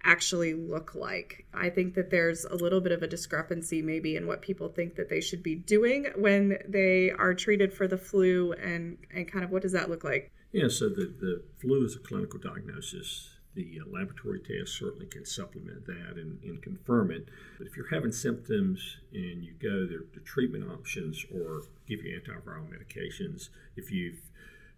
actually 0.03 0.53
look 0.53 0.95
like? 0.95 1.45
I 1.53 1.69
think 1.69 1.95
that 1.95 2.09
there's 2.09 2.45
a 2.45 2.55
little 2.55 2.81
bit 2.81 2.91
of 2.91 3.03
a 3.03 3.07
discrepancy 3.07 3.81
maybe 3.81 4.15
in 4.15 4.27
what 4.27 4.41
people 4.41 4.69
think 4.69 4.95
that 4.95 5.09
they 5.09 5.21
should 5.21 5.43
be 5.43 5.55
doing 5.55 6.07
when 6.15 6.57
they 6.67 7.11
are 7.11 7.33
treated 7.33 7.73
for 7.73 7.87
the 7.87 7.97
flu, 7.97 8.53
and 8.53 8.97
and 9.13 9.31
kind 9.31 9.43
of 9.43 9.51
what 9.51 9.61
does 9.61 9.73
that 9.73 9.89
look 9.89 10.03
like? 10.03 10.31
Yeah, 10.51 10.67
so 10.69 10.89
the 10.89 11.13
the 11.19 11.43
flu 11.59 11.85
is 11.85 11.95
a 11.95 11.99
clinical 11.99 12.39
diagnosis 12.39 13.32
the 13.55 13.79
uh, 13.81 13.89
laboratory 13.89 14.39
test 14.39 14.77
certainly 14.77 15.05
can 15.05 15.25
supplement 15.25 15.85
that 15.85 16.15
and, 16.15 16.41
and, 16.43 16.61
confirm 16.61 17.11
it. 17.11 17.29
But 17.57 17.67
if 17.67 17.77
you're 17.77 17.89
having 17.89 18.11
symptoms 18.11 18.97
and 19.13 19.43
you 19.43 19.53
go, 19.61 19.85
the, 19.85 20.05
the 20.13 20.21
treatment 20.21 20.69
options 20.71 21.23
or 21.33 21.61
give 21.87 22.03
you 22.03 22.19
antiviral 22.19 22.67
medications 22.67 23.49
if 23.75 23.91
you 23.91 24.15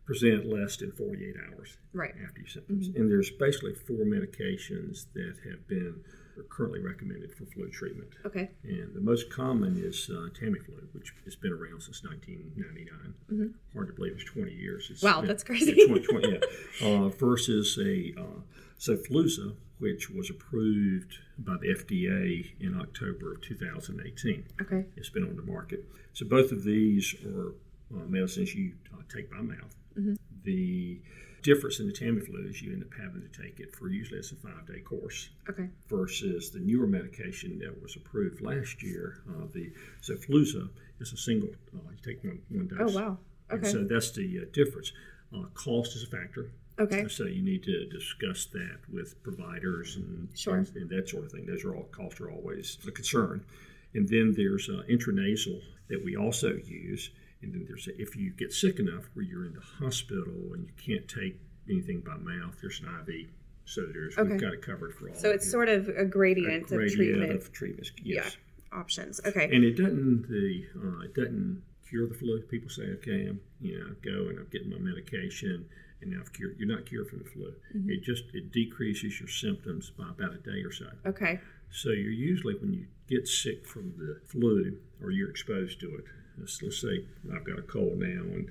present 0.05 0.45
less 0.45 0.77
than 0.77 0.91
48 0.91 1.35
hours 1.47 1.77
right. 1.93 2.13
after 2.23 2.39
your 2.39 2.47
symptoms. 2.47 2.89
Mm-hmm. 2.89 3.01
And 3.01 3.11
there's 3.11 3.31
basically 3.31 3.73
four 3.73 4.05
medications 4.05 5.05
that 5.13 5.35
have 5.49 5.67
been 5.67 6.01
currently 6.49 6.79
recommended 6.79 7.33
for 7.33 7.45
flu 7.45 7.69
treatment. 7.69 8.09
Okay. 8.25 8.49
And 8.63 8.93
the 8.93 9.01
most 9.01 9.31
common 9.31 9.81
is 9.83 10.09
uh, 10.11 10.29
Tamiflu, 10.39 10.93
which 10.93 11.13
has 11.23 11.35
been 11.35 11.53
around 11.53 11.81
since 11.81 12.03
1999. 12.03 13.13
Mm-hmm. 13.31 13.77
Hard 13.77 13.87
to 13.87 13.93
believe 13.93 14.13
it's 14.13 14.25
20 14.25 14.51
years. 14.51 14.89
It's 14.91 15.01
wow, 15.01 15.21
that's 15.21 15.43
crazy. 15.45 15.87
20, 15.87 16.05
20, 16.05 16.39
yeah. 16.81 16.87
uh, 16.87 17.09
versus 17.09 17.77
a 17.81 18.13
uh, 18.19 18.41
Xofluza, 18.79 19.55
which 19.79 20.09
was 20.09 20.29
approved 20.29 21.17
by 21.37 21.55
the 21.61 21.67
FDA 21.67 22.51
in 22.59 22.79
October 22.79 23.33
of 23.33 23.41
2018. 23.41 24.45
Okay. 24.61 24.85
It's 24.95 25.09
been 25.09 25.23
on 25.23 25.35
the 25.35 25.41
market. 25.41 25.85
So 26.13 26.25
both 26.25 26.51
of 26.51 26.63
these 26.63 27.15
are 27.25 27.53
uh, 27.93 28.05
medicines 28.07 28.55
you 28.55 28.73
uh, 28.93 29.01
take 29.13 29.29
by 29.29 29.41
mouth. 29.41 29.75
Mm-hmm. 29.97 30.15
The 30.43 31.01
difference 31.45 31.79
in 31.79 31.87
the 31.87 31.93
Tamiflu 31.93 32.49
is 32.49 32.61
you 32.61 32.73
end 32.73 32.83
up 32.83 32.89
having 32.99 33.21
to 33.21 33.41
take 33.41 33.59
it 33.59 33.75
for 33.75 33.87
usually 33.87 34.17
it's 34.17 34.31
a 34.31 34.35
five 34.35 34.65
day 34.67 34.79
course. 34.79 35.29
Okay. 35.49 35.69
Versus 35.87 36.49
the 36.49 36.59
newer 36.59 36.87
medication 36.87 37.59
that 37.59 37.81
was 37.81 37.95
approved 37.95 38.41
last 38.41 38.81
year, 38.81 39.21
uh, 39.29 39.45
the 39.53 39.71
Xofluza 40.01 40.69
is 40.99 41.13
a 41.13 41.17
single. 41.17 41.49
Uh, 41.73 41.91
you 41.91 41.97
take 42.03 42.23
one 42.23 42.39
one 42.49 42.67
dose. 42.67 42.95
Oh 42.95 42.99
wow. 42.99 43.17
Okay. 43.51 43.57
And 43.57 43.67
so 43.67 43.83
that's 43.83 44.11
the 44.11 44.39
uh, 44.41 44.45
difference. 44.53 44.91
Uh, 45.33 45.43
cost 45.53 45.95
is 45.95 46.03
a 46.03 46.07
factor. 46.07 46.51
Okay. 46.79 47.07
So 47.07 47.25
you 47.25 47.41
need 47.41 47.63
to 47.63 47.87
discuss 47.87 48.45
that 48.47 48.79
with 48.91 49.21
providers 49.23 49.95
and, 49.95 50.27
sure. 50.35 50.55
and, 50.55 50.89
that 50.89 51.09
sort 51.09 51.25
of 51.25 51.31
thing. 51.31 51.45
Those 51.45 51.63
are 51.63 51.75
all 51.75 51.83
costs 51.91 52.19
are 52.19 52.29
always 52.29 52.77
a 52.87 52.91
concern. 52.91 53.45
And 53.93 54.07
then 54.09 54.33
there's 54.35 54.69
uh, 54.69 54.83
intranasal 54.89 55.61
that 55.87 56.03
we 56.03 56.17
also 56.17 56.49
use. 56.65 57.11
And 57.41 57.53
then 57.53 57.65
there's 57.67 57.87
a, 57.87 58.01
if 58.01 58.15
you 58.15 58.31
get 58.31 58.51
sick 58.51 58.79
enough 58.79 59.05
where 59.13 59.23
you're 59.23 59.45
in 59.45 59.53
the 59.53 59.85
hospital 59.85 60.53
and 60.53 60.67
you 60.67 60.73
can't 60.77 61.07
take 61.07 61.39
anything 61.69 62.01
by 62.01 62.17
mouth, 62.17 62.55
there's 62.61 62.81
an 62.81 62.89
IV. 63.07 63.29
So 63.65 63.81
there's 63.91 64.17
okay. 64.17 64.31
we've 64.31 64.41
got 64.41 64.53
it 64.53 64.61
covered 64.61 64.93
for 64.93 65.09
all. 65.09 65.15
So 65.15 65.31
it's 65.31 65.49
sort 65.49 65.69
of 65.69 65.87
a 65.89 66.05
gradient, 66.05 66.71
a 66.71 66.75
gradient 66.75 67.31
of 67.31 67.51
treatment. 67.51 67.87
Of 67.87 68.05
yes. 68.05 68.37
Yeah. 68.71 68.79
options. 68.79 69.19
Okay. 69.25 69.45
And 69.45 69.63
it 69.63 69.75
doesn't 69.75 70.27
the 70.27 70.65
uh, 70.77 71.05
it 71.05 71.15
doesn't 71.15 71.63
cure 71.89 72.07
the 72.07 72.13
flu. 72.13 72.41
People 72.41 72.69
say, 72.69 72.83
okay, 72.83 73.27
I'm 73.27 73.39
you 73.59 73.79
know 73.79 73.95
go 74.03 74.29
and 74.29 74.39
I'm 74.39 74.47
getting 74.51 74.69
my 74.69 74.77
medication, 74.77 75.65
and 76.01 76.11
now 76.11 76.19
I've 76.21 76.33
cured. 76.33 76.55
You're 76.57 76.67
not 76.67 76.85
cured 76.85 77.07
from 77.09 77.19
the 77.19 77.25
flu. 77.25 77.53
Mm-hmm. 77.75 77.89
It 77.89 78.03
just 78.03 78.23
it 78.33 78.51
decreases 78.51 79.19
your 79.19 79.29
symptoms 79.29 79.91
by 79.97 80.09
about 80.09 80.33
a 80.33 80.37
day 80.37 80.61
or 80.63 80.71
so. 80.71 80.87
Okay. 81.05 81.39
So 81.71 81.89
you're 81.89 82.11
usually 82.11 82.55
when 82.55 82.73
you 82.73 82.85
get 83.09 83.27
sick 83.27 83.65
from 83.67 83.93
the 83.97 84.19
flu 84.27 84.77
or 85.01 85.11
you're 85.11 85.29
exposed 85.29 85.79
to 85.81 85.87
it. 85.95 86.05
Let's, 86.37 86.61
let's 86.61 86.81
say 86.81 87.05
I've 87.33 87.43
got 87.45 87.59
a 87.59 87.63
cold 87.63 87.97
now 87.97 88.21
and 88.21 88.47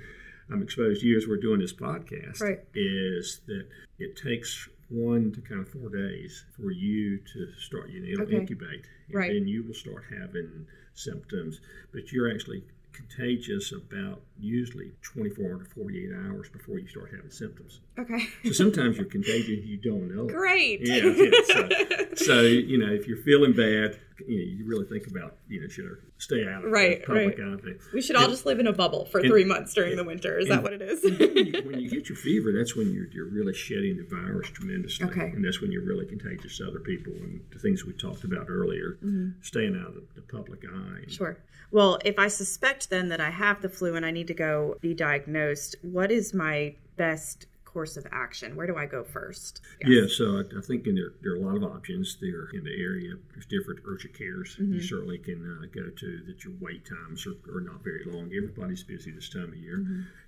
I'm 0.50 0.62
exposed 0.62 1.00
to 1.02 1.06
you 1.06 1.16
as 1.16 1.26
we're 1.26 1.38
doing 1.40 1.60
this 1.60 1.72
podcast. 1.72 2.40
Right. 2.40 2.60
Is 2.74 3.40
that 3.46 3.66
it 3.98 4.16
takes 4.16 4.68
one 4.90 5.32
to 5.32 5.40
kind 5.40 5.60
of 5.60 5.68
four 5.68 5.88
days 5.88 6.44
for 6.56 6.70
you 6.70 7.18
to 7.18 7.48
start. 7.58 7.90
You 7.90 8.16
know, 8.16 8.22
Okay. 8.24 8.36
incubate, 8.36 8.84
and 9.08 9.14
Right. 9.14 9.32
then 9.32 9.48
you 9.48 9.62
will 9.62 9.74
start 9.74 10.04
having 10.10 10.66
symptoms. 10.94 11.60
But 11.92 12.12
you're 12.12 12.30
actually 12.30 12.64
contagious 12.94 13.72
about 13.72 14.22
usually 14.38 14.92
24 15.02 15.58
to 15.58 15.64
48 15.64 16.10
hours 16.26 16.48
before 16.48 16.78
you 16.78 16.86
start 16.88 17.10
having 17.14 17.30
symptoms. 17.30 17.80
Okay. 17.98 18.26
So 18.44 18.52
sometimes 18.52 18.96
you're 18.96 19.06
contagious, 19.06 19.64
you 19.64 19.76
don't 19.76 20.14
know. 20.14 20.26
Great. 20.26 20.80
Yeah, 20.82 21.04
yeah. 21.04 21.30
So, 21.46 21.68
so 22.14 22.40
you 22.42 22.78
know, 22.78 22.92
if 22.92 23.06
you're 23.06 23.22
feeling 23.22 23.52
bad, 23.52 23.98
you 24.26 24.38
know, 24.38 24.44
you 24.58 24.66
really 24.66 24.86
think 24.86 25.06
about, 25.06 25.36
you 25.48 25.60
know, 25.60 25.68
should 25.68 25.86
I 25.86 25.94
stay 26.18 26.46
out 26.46 26.64
of 26.64 26.70
Right, 26.70 27.00
the 27.00 27.06
public 27.06 27.38
right. 27.38 27.48
eye 27.48 27.62
thing. 27.62 27.78
we 27.92 28.00
should 28.00 28.16
all 28.16 28.28
just 28.28 28.46
live 28.46 28.60
in 28.60 28.66
a 28.66 28.72
bubble 28.72 29.04
for 29.06 29.22
three 29.22 29.44
months 29.44 29.74
during 29.74 29.96
the 29.96 30.04
winter. 30.04 30.38
Is 30.38 30.48
that 30.48 30.62
what 30.62 30.72
it 30.72 30.82
is? 30.82 31.02
when, 31.02 31.46
you, 31.46 31.62
when 31.64 31.80
you 31.80 31.90
get 31.90 32.08
your 32.08 32.16
fever, 32.28 32.52
that's 32.52 32.76
when 32.76 32.92
you're, 32.92 33.08
you're 33.08 33.28
really 33.28 33.54
shedding 33.54 33.96
the 33.96 34.06
virus 34.08 34.48
tremendously. 34.50 35.06
Okay. 35.06 35.30
And 35.34 35.44
that's 35.44 35.60
when 35.60 35.72
you're 35.72 35.84
really 35.84 36.06
contagious 36.06 36.58
to 36.58 36.68
other 36.68 36.80
people. 36.80 37.12
And 37.12 37.40
the 37.52 37.58
things 37.58 37.84
we 37.84 37.92
talked 37.92 38.24
about 38.24 38.46
earlier, 38.48 38.98
staying 39.40 39.76
out 39.80 39.88
of 39.88 39.94
the, 39.94 40.04
the 40.16 40.22
public 40.22 40.64
eye. 40.64 40.68
Mm-hmm. 40.68 41.10
Sure. 41.10 41.38
Well, 41.70 41.98
if 42.04 42.18
I 42.18 42.28
suspect 42.28 42.90
then 42.90 43.08
that 43.08 43.20
I 43.20 43.30
have 43.30 43.60
the 43.62 43.68
flu 43.68 43.96
and 43.96 44.06
I 44.06 44.10
need 44.10 44.28
to 44.28 44.34
go 44.34 44.76
be 44.80 44.94
diagnosed, 44.94 45.76
what 45.82 46.12
is 46.12 46.32
my 46.32 46.76
best 46.96 47.46
course 47.74 47.96
of 47.96 48.06
action? 48.12 48.56
Where 48.56 48.66
do 48.66 48.76
I 48.76 48.86
go 48.86 49.04
first? 49.04 49.60
Yeah, 49.84 50.06
so 50.08 50.38
I, 50.38 50.58
I 50.58 50.60
think 50.62 50.86
in 50.86 50.94
there, 50.94 51.12
there 51.22 51.32
are 51.32 51.36
a 51.36 51.40
lot 51.40 51.56
of 51.56 51.64
options 51.64 52.16
there 52.20 52.48
in 52.54 52.64
the 52.64 52.74
area. 52.80 53.14
There's 53.32 53.46
different 53.46 53.80
urgent 53.84 54.16
cares 54.16 54.56
you 54.58 54.80
certainly 54.80 55.18
can 55.18 55.42
uh, 55.44 55.66
go 55.74 55.90
to 55.90 56.22
that 56.26 56.44
your 56.44 56.54
wait 56.60 56.86
times 56.86 57.26
are, 57.26 57.56
are 57.56 57.60
not 57.60 57.82
very 57.82 58.04
long. 58.06 58.30
Everybody's 58.34 58.82
busy 58.82 59.10
this 59.10 59.28
time 59.28 59.48
of 59.48 59.56
year. 59.56 59.78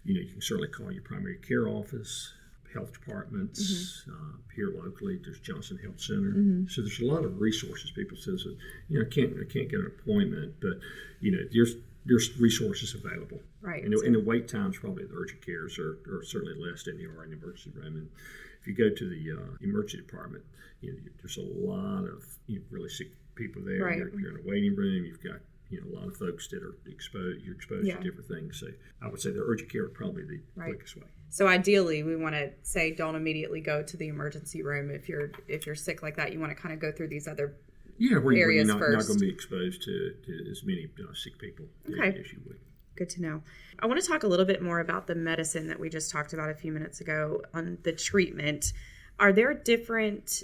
You 0.04 0.14
know, 0.14 0.20
you 0.20 0.32
can 0.32 0.40
certainly 0.40 0.68
call 0.68 0.92
your 0.92 1.02
primary 1.02 1.36
care 1.38 1.68
office, 1.68 2.32
health 2.74 2.92
departments 2.92 4.04
uh, 4.10 4.36
here 4.54 4.72
locally. 4.76 5.18
There's 5.22 5.40
Johnson 5.40 5.78
Health 5.82 6.00
Center. 6.00 6.68
So 6.68 6.82
there's 6.82 7.00
a 7.00 7.06
lot 7.06 7.24
of 7.24 7.40
resources. 7.40 7.90
People 7.92 8.16
says, 8.16 8.44
you 8.88 8.98
know, 8.98 9.06
I 9.06 9.08
can't, 9.14 9.32
I 9.34 9.50
can't 9.50 9.70
get 9.70 9.80
an 9.80 9.92
appointment, 9.98 10.54
but 10.60 10.78
you 11.20 11.32
know, 11.32 11.42
there's 11.52 11.74
there's 12.06 12.38
resources 12.38 12.94
available. 12.94 13.40
Right. 13.60 13.82
And 13.84 13.92
the, 13.92 14.00
and 14.06 14.14
the 14.14 14.20
wait 14.20 14.48
times 14.48 14.78
probably 14.78 15.04
the 15.04 15.14
urgent 15.14 15.44
cares 15.44 15.78
are, 15.78 15.98
are 16.08 16.22
certainly 16.24 16.54
less 16.58 16.84
than 16.84 16.96
they 16.98 17.04
are 17.04 17.24
in 17.24 17.30
the 17.30 17.36
emergency 17.36 17.70
room. 17.74 17.96
And 17.96 18.08
if 18.60 18.66
you 18.66 18.74
go 18.74 18.94
to 18.94 19.08
the 19.08 19.32
uh, 19.42 19.56
emergency 19.60 19.98
department, 20.06 20.44
you 20.80 20.92
know, 20.92 20.98
there's 21.20 21.36
a 21.36 21.40
lot 21.42 22.04
of 22.04 22.24
you 22.46 22.58
know, 22.58 22.64
really 22.70 22.88
sick 22.88 23.08
people 23.34 23.62
there. 23.64 23.84
Right. 23.84 23.98
You're, 23.98 24.20
you're 24.20 24.30
in 24.38 24.44
a 24.44 24.48
waiting 24.48 24.76
room. 24.76 25.04
You've 25.04 25.22
got 25.22 25.40
you 25.68 25.80
know 25.80 25.86
a 25.90 25.92
lot 25.98 26.08
of 26.08 26.16
folks 26.16 26.46
that 26.48 26.62
are 26.62 26.76
exposed. 26.86 27.42
You're 27.44 27.56
exposed 27.56 27.86
Yeah. 27.88 27.96
to 27.96 28.02
different 28.02 28.28
things. 28.28 28.60
So 28.60 28.68
I 29.02 29.08
would 29.08 29.20
say 29.20 29.30
the 29.30 29.42
urgent 29.42 29.70
care 29.70 29.82
would 29.82 29.94
probably 29.94 30.22
the 30.24 30.40
Right. 30.54 30.68
quickest 30.70 30.96
way. 30.96 31.08
So 31.28 31.48
ideally, 31.48 32.04
we 32.04 32.14
want 32.14 32.36
to 32.36 32.52
say 32.62 32.92
don't 32.94 33.16
immediately 33.16 33.60
go 33.60 33.82
to 33.82 33.96
the 33.96 34.06
emergency 34.08 34.62
room 34.62 34.90
if 34.90 35.08
you're 35.08 35.32
if 35.48 35.66
you're 35.66 35.74
sick 35.74 36.02
like 36.02 36.16
that. 36.16 36.32
You 36.32 36.38
want 36.38 36.52
to 36.52 36.56
kind 36.56 36.72
of 36.72 36.78
go 36.80 36.92
through 36.92 37.08
these 37.08 37.26
other. 37.26 37.56
Yeah, 37.98 38.18
where, 38.18 38.18
you- 38.18 38.24
where 38.24 38.34
you're 38.36 38.44
Areas 38.50 38.68
not, 38.68 38.80
not 38.80 39.06
going 39.06 39.18
to 39.18 39.24
be 39.24 39.28
exposed 39.30 39.82
to, 39.82 40.14
to 40.26 40.50
as 40.50 40.62
many 40.64 40.88
uh, 41.00 41.12
sick 41.14 41.38
people 41.38 41.66
Okay. 41.90 42.18
as 42.18 42.32
you 42.32 42.40
would. 42.46 42.58
Good 42.96 43.10
to 43.10 43.22
know. 43.22 43.42
I 43.78 43.86
want 43.86 44.00
to 44.00 44.06
talk 44.06 44.22
a 44.22 44.26
little 44.26 44.46
bit 44.46 44.62
more 44.62 44.80
about 44.80 45.06
the 45.06 45.14
medicine 45.14 45.66
that 45.68 45.78
we 45.78 45.88
just 45.90 46.10
talked 46.10 46.32
about 46.32 46.48
a 46.50 46.54
few 46.54 46.72
minutes 46.72 47.00
ago 47.02 47.42
on 47.52 47.78
the 47.82 47.92
treatment. 47.92 48.72
Are 49.18 49.32
there 49.32 49.52
different 49.52 50.42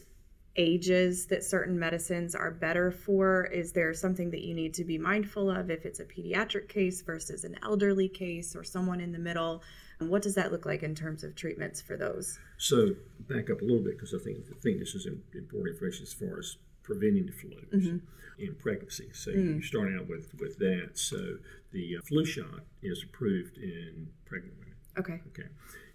ages 0.57 1.27
that 1.29 1.43
certain 1.43 1.79
medicines 1.79 2.35
are 2.35 2.51
better 2.51 2.91
for? 2.91 3.45
Is 3.47 3.73
there 3.73 3.95
something 3.95 4.31
that 4.33 4.43
you 4.43 4.55
need 4.55 4.75
to 4.75 4.85
be 4.85 4.99
mindful 4.99 5.51
of 5.51 5.71
if 5.71 5.87
it's 5.87 6.01
a 6.01 6.05
pediatric 6.05 6.69
case 6.69 7.01
versus 7.01 7.45
an 7.45 7.57
elderly 7.63 8.09
case 8.09 8.55
or 8.55 8.63
someone 8.65 9.01
in 9.01 9.13
the 9.13 9.19
middle? 9.19 9.63
And 9.99 10.11
what 10.11 10.21
does 10.21 10.35
that 10.35 10.53
look 10.53 10.67
like 10.67 10.83
in 10.83 10.95
terms 10.95 11.25
of 11.25 11.35
treatments 11.35 11.81
for 11.81 11.97
those? 11.97 12.39
So 12.59 12.95
back 13.31 13.49
up 13.51 13.63
a 13.63 13.65
little 13.65 13.83
bit 13.83 13.97
because 13.97 14.13
I 14.15 14.19
think 14.23 14.45
I 14.55 14.59
think 14.61 14.79
this 14.79 14.95
is 14.95 15.07
im- 15.07 15.23
important 15.35 15.75
information 15.75 16.03
as 16.03 16.13
far 16.13 16.39
as 16.39 16.57
preventing 16.83 17.27
the 17.27 17.33
flu 17.33 17.57
mm-hmm. 17.73 17.99
in 18.39 18.55
pregnancy. 18.57 19.11
So 19.13 19.31
you 19.31 19.37
mm. 19.39 19.65
start 19.65 19.91
out 19.99 20.09
with 20.09 20.35
with 20.39 20.59
that. 20.59 20.91
So 20.95 21.39
the 21.73 21.97
uh, 21.99 22.03
flu 22.03 22.25
shot 22.25 22.61
is 22.83 23.03
approved 23.03 23.59
in 23.59 24.09
pregnant 24.25 24.55
women. 24.59 24.75
Okay. 24.99 25.21
Okay. 25.29 25.49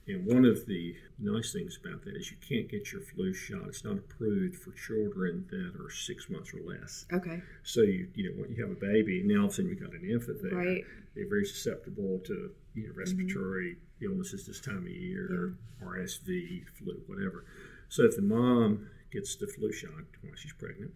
And 0.07 0.25
one 0.25 0.45
of 0.45 0.65
the 0.65 0.95
nice 1.19 1.51
things 1.51 1.77
about 1.83 2.03
that 2.05 2.15
is 2.15 2.31
you 2.31 2.37
can't 2.37 2.69
get 2.69 2.93
your 2.93 3.01
flu 3.01 3.33
shot. 3.33 3.67
It's 3.67 3.83
not 3.83 3.97
approved 3.97 4.55
for 4.55 4.71
children 4.71 5.45
that 5.49 5.73
are 5.83 5.89
six 5.89 6.29
months 6.29 6.53
or 6.53 6.61
less. 6.61 7.05
Okay. 7.11 7.41
So 7.63 7.81
you 7.81 8.07
you 8.15 8.29
know 8.29 8.41
when 8.41 8.51
you 8.51 8.61
have 8.61 8.71
a 8.71 8.79
baby, 8.79 9.21
now 9.25 9.41
all 9.41 9.45
of 9.45 9.51
a 9.51 9.55
sudden 9.55 9.69
you've 9.69 9.81
got 9.81 9.93
an 9.93 10.09
infant 10.09 10.41
there. 10.41 10.57
Right. 10.57 10.83
They're 11.15 11.27
very 11.27 11.45
susceptible 11.45 12.21
to 12.25 12.51
you 12.73 12.83
know 12.83 12.89
mm-hmm. 12.89 12.99
respiratory 12.99 13.77
illnesses 14.01 14.47
this 14.47 14.61
time 14.61 14.77
of 14.77 14.87
year, 14.87 15.55
RSV, 15.83 16.67
flu, 16.77 17.01
whatever. 17.07 17.45
So 17.89 18.03
if 18.03 18.15
the 18.15 18.21
mom 18.21 18.87
gets 19.11 19.35
the 19.35 19.47
flu 19.47 19.71
shot 19.71 20.03
while 20.21 20.35
she's 20.35 20.53
pregnant, 20.53 20.91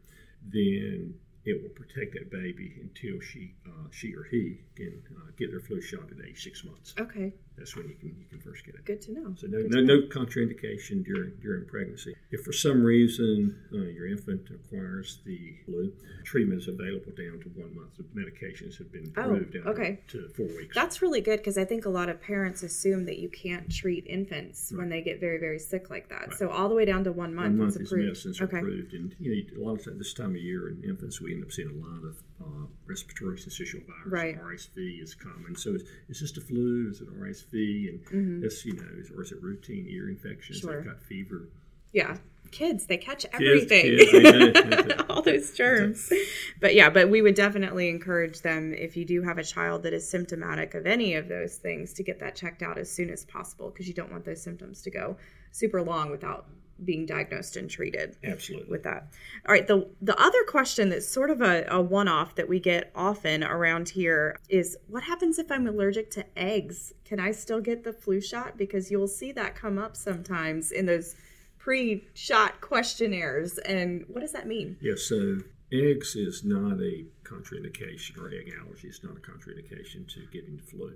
then 0.47 1.13
it 1.45 1.61
will 1.61 1.69
protect 1.69 2.13
that 2.13 2.29
baby 2.29 2.77
until 2.81 3.19
she 3.19 3.55
uh, 3.65 3.87
she 3.91 4.13
or 4.13 4.23
he 4.29 4.61
can 4.75 5.01
uh, 5.17 5.31
get 5.37 5.49
their 5.51 5.59
flu 5.59 5.81
shot 5.81 6.03
at 6.11 6.25
age 6.25 6.43
six 6.43 6.63
months. 6.63 6.93
Okay. 6.99 7.33
That's 7.57 7.75
when 7.75 7.87
you 7.89 7.95
can 7.95 8.15
you 8.17 8.25
can 8.29 8.39
first 8.39 8.65
get 8.65 8.75
it. 8.75 8.85
Good 8.85 9.01
to 9.03 9.11
know. 9.13 9.35
So 9.37 9.47
no, 9.47 9.59
no, 9.67 9.81
no 9.81 10.01
contraindication 10.07 11.03
during 11.05 11.33
during 11.41 11.65
pregnancy. 11.65 12.15
If 12.31 12.41
for 12.41 12.53
some 12.53 12.83
reason 12.83 13.55
uh, 13.73 13.77
your 13.81 14.07
infant 14.07 14.49
acquires 14.49 15.19
the 15.25 15.55
flu, 15.65 15.91
treatment 16.23 16.61
is 16.61 16.67
available 16.67 17.11
down 17.17 17.39
to 17.41 17.49
one 17.49 17.75
month. 17.75 17.97
The 17.97 18.03
medications 18.19 18.77
have 18.77 18.91
been 18.91 19.13
Oh, 19.17 19.21
approved 19.23 19.53
down 19.53 19.67
okay. 19.67 19.99
to 20.09 20.29
four 20.35 20.47
weeks. 20.47 20.73
That's 20.75 21.01
really 21.01 21.21
good 21.21 21.37
because 21.37 21.57
I 21.57 21.65
think 21.65 21.85
a 21.85 21.89
lot 21.89 22.09
of 22.09 22.21
parents 22.21 22.63
assume 22.63 23.05
that 23.05 23.19
you 23.19 23.29
can't 23.29 23.69
treat 23.71 24.05
infants 24.07 24.71
when 24.73 24.89
they 24.89 25.01
get 25.01 25.19
very, 25.19 25.37
very 25.37 25.59
sick 25.59 25.89
like 25.89 26.09
that. 26.09 26.33
So 26.35 26.49
all 26.49 26.69
the 26.69 26.75
way 26.75 26.85
down 26.85 27.03
to 27.03 27.11
one 27.11 27.35
month, 27.35 27.49
one 27.49 27.57
month 27.57 27.77
these 27.77 27.87
approved. 27.87 28.05
medicines 28.05 28.41
are 28.41 28.45
okay. 28.45 28.57
approved, 28.59 28.93
and 28.93 29.15
you 29.19 29.45
know, 29.55 29.61
a 29.61 29.69
lot 29.69 29.79
of 29.79 29.85
time, 29.85 29.97
this 29.97 30.13
time 30.13 30.31
of 30.31 30.37
year 30.37 30.69
in 30.69 30.83
infants, 30.83 31.21
we 31.21 31.33
end 31.33 31.43
up 31.43 31.51
seeing 31.51 31.69
a 31.69 31.85
lot 31.85 32.03
of 32.07 32.17
uh, 32.41 32.65
respiratory 32.85 33.37
syncytial 33.37 33.85
virus. 33.85 34.07
Right. 34.07 34.41
RSV 34.41 35.01
is 35.01 35.15
common. 35.15 35.55
So 35.55 35.75
is, 35.75 35.83
is 36.09 36.21
this 36.21 36.31
the 36.31 36.41
flu? 36.41 36.89
Is 36.89 37.01
it 37.01 37.09
RSV? 37.09 37.89
And 37.89 38.43
this, 38.43 38.65
you 38.65 38.73
know, 38.73 38.87
is, 38.97 39.11
or 39.11 39.21
is 39.21 39.31
it 39.31 39.41
routine 39.41 39.87
ear 39.89 40.09
infections? 40.09 40.61
Mm-hmm. 40.61 40.75
They've 40.75 40.85
got 40.85 41.03
fever. 41.03 41.49
Yeah. 41.93 42.17
Kids, 42.51 42.85
they 42.85 42.97
catch 42.97 43.25
everything. 43.31 43.97
kids, 43.97 44.11
they 44.11 44.21
do, 44.21 44.51
they 44.51 44.81
do. 44.81 45.03
all 45.09 45.21
those 45.21 45.51
germs. 45.53 46.11
But 46.59 46.75
yeah, 46.75 46.89
but 46.89 47.09
we 47.09 47.21
would 47.21 47.35
definitely 47.35 47.87
encourage 47.87 48.41
them 48.41 48.73
if 48.73 48.97
you 48.97 49.05
do 49.05 49.21
have 49.21 49.37
a 49.37 49.43
child 49.43 49.83
that 49.83 49.93
is 49.93 50.07
symptomatic 50.07 50.73
of 50.73 50.85
any 50.85 51.15
of 51.15 51.29
those 51.29 51.55
things 51.55 51.93
to 51.93 52.03
get 52.03 52.19
that 52.19 52.35
checked 52.35 52.61
out 52.61 52.77
as 52.77 52.91
soon 52.91 53.09
as 53.09 53.23
possible 53.23 53.69
because 53.69 53.87
you 53.87 53.93
don't 53.93 54.11
want 54.11 54.25
those 54.25 54.41
symptoms 54.41 54.81
to 54.81 54.91
go 54.91 55.15
super 55.51 55.81
long 55.81 56.11
without 56.11 56.47
being 56.83 57.05
diagnosed 57.05 57.55
and 57.57 57.69
treated. 57.69 58.17
Absolutely. 58.23 58.69
with 58.69 58.83
that. 58.83 59.07
All 59.47 59.53
right, 59.53 59.67
the 59.67 59.89
the 60.01 60.19
other 60.21 60.43
question 60.47 60.89
that's 60.89 61.07
sort 61.07 61.29
of 61.29 61.41
a, 61.41 61.65
a 61.69 61.81
one 61.81 62.07
off 62.07 62.35
that 62.35 62.47
we 62.47 62.59
get 62.59 62.91
often 62.95 63.43
around 63.43 63.89
here 63.89 64.37
is 64.49 64.77
what 64.87 65.03
happens 65.03 65.39
if 65.39 65.51
I'm 65.51 65.67
allergic 65.67 66.11
to 66.11 66.25
eggs? 66.37 66.93
Can 67.05 67.19
I 67.19 67.31
still 67.31 67.61
get 67.61 67.83
the 67.83 67.93
flu 67.93 68.21
shot? 68.21 68.57
Because 68.57 68.89
you'll 68.91 69.07
see 69.07 69.31
that 69.33 69.55
come 69.55 69.77
up 69.77 69.95
sometimes 69.95 70.71
in 70.71 70.85
those 70.85 71.15
pre 71.57 72.03
shot 72.13 72.61
questionnaires. 72.61 73.57
And 73.59 74.05
what 74.07 74.21
does 74.21 74.31
that 74.31 74.47
mean? 74.47 74.77
Yeah, 74.81 74.95
so 74.95 75.37
eggs 75.71 76.15
is 76.15 76.43
not 76.43 76.81
a 76.81 77.05
contraindication, 77.23 78.17
or 78.19 78.29
egg 78.29 78.53
allergy 78.59 78.87
is 78.87 79.01
not 79.03 79.15
a 79.15 79.21
contraindication 79.21 80.07
to 80.13 80.25
getting 80.31 80.57
the 80.57 80.63
flu. 80.63 80.93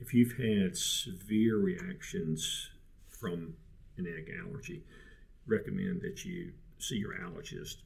If 0.00 0.12
you've 0.12 0.36
had 0.36 0.76
severe 0.76 1.58
reactions 1.58 2.70
from 3.08 3.54
an 3.96 4.06
egg 4.06 4.32
allergy, 4.44 4.82
recommend 5.46 6.02
that 6.02 6.24
you 6.24 6.52
see 6.78 6.96
your 6.96 7.14
allergist, 7.14 7.76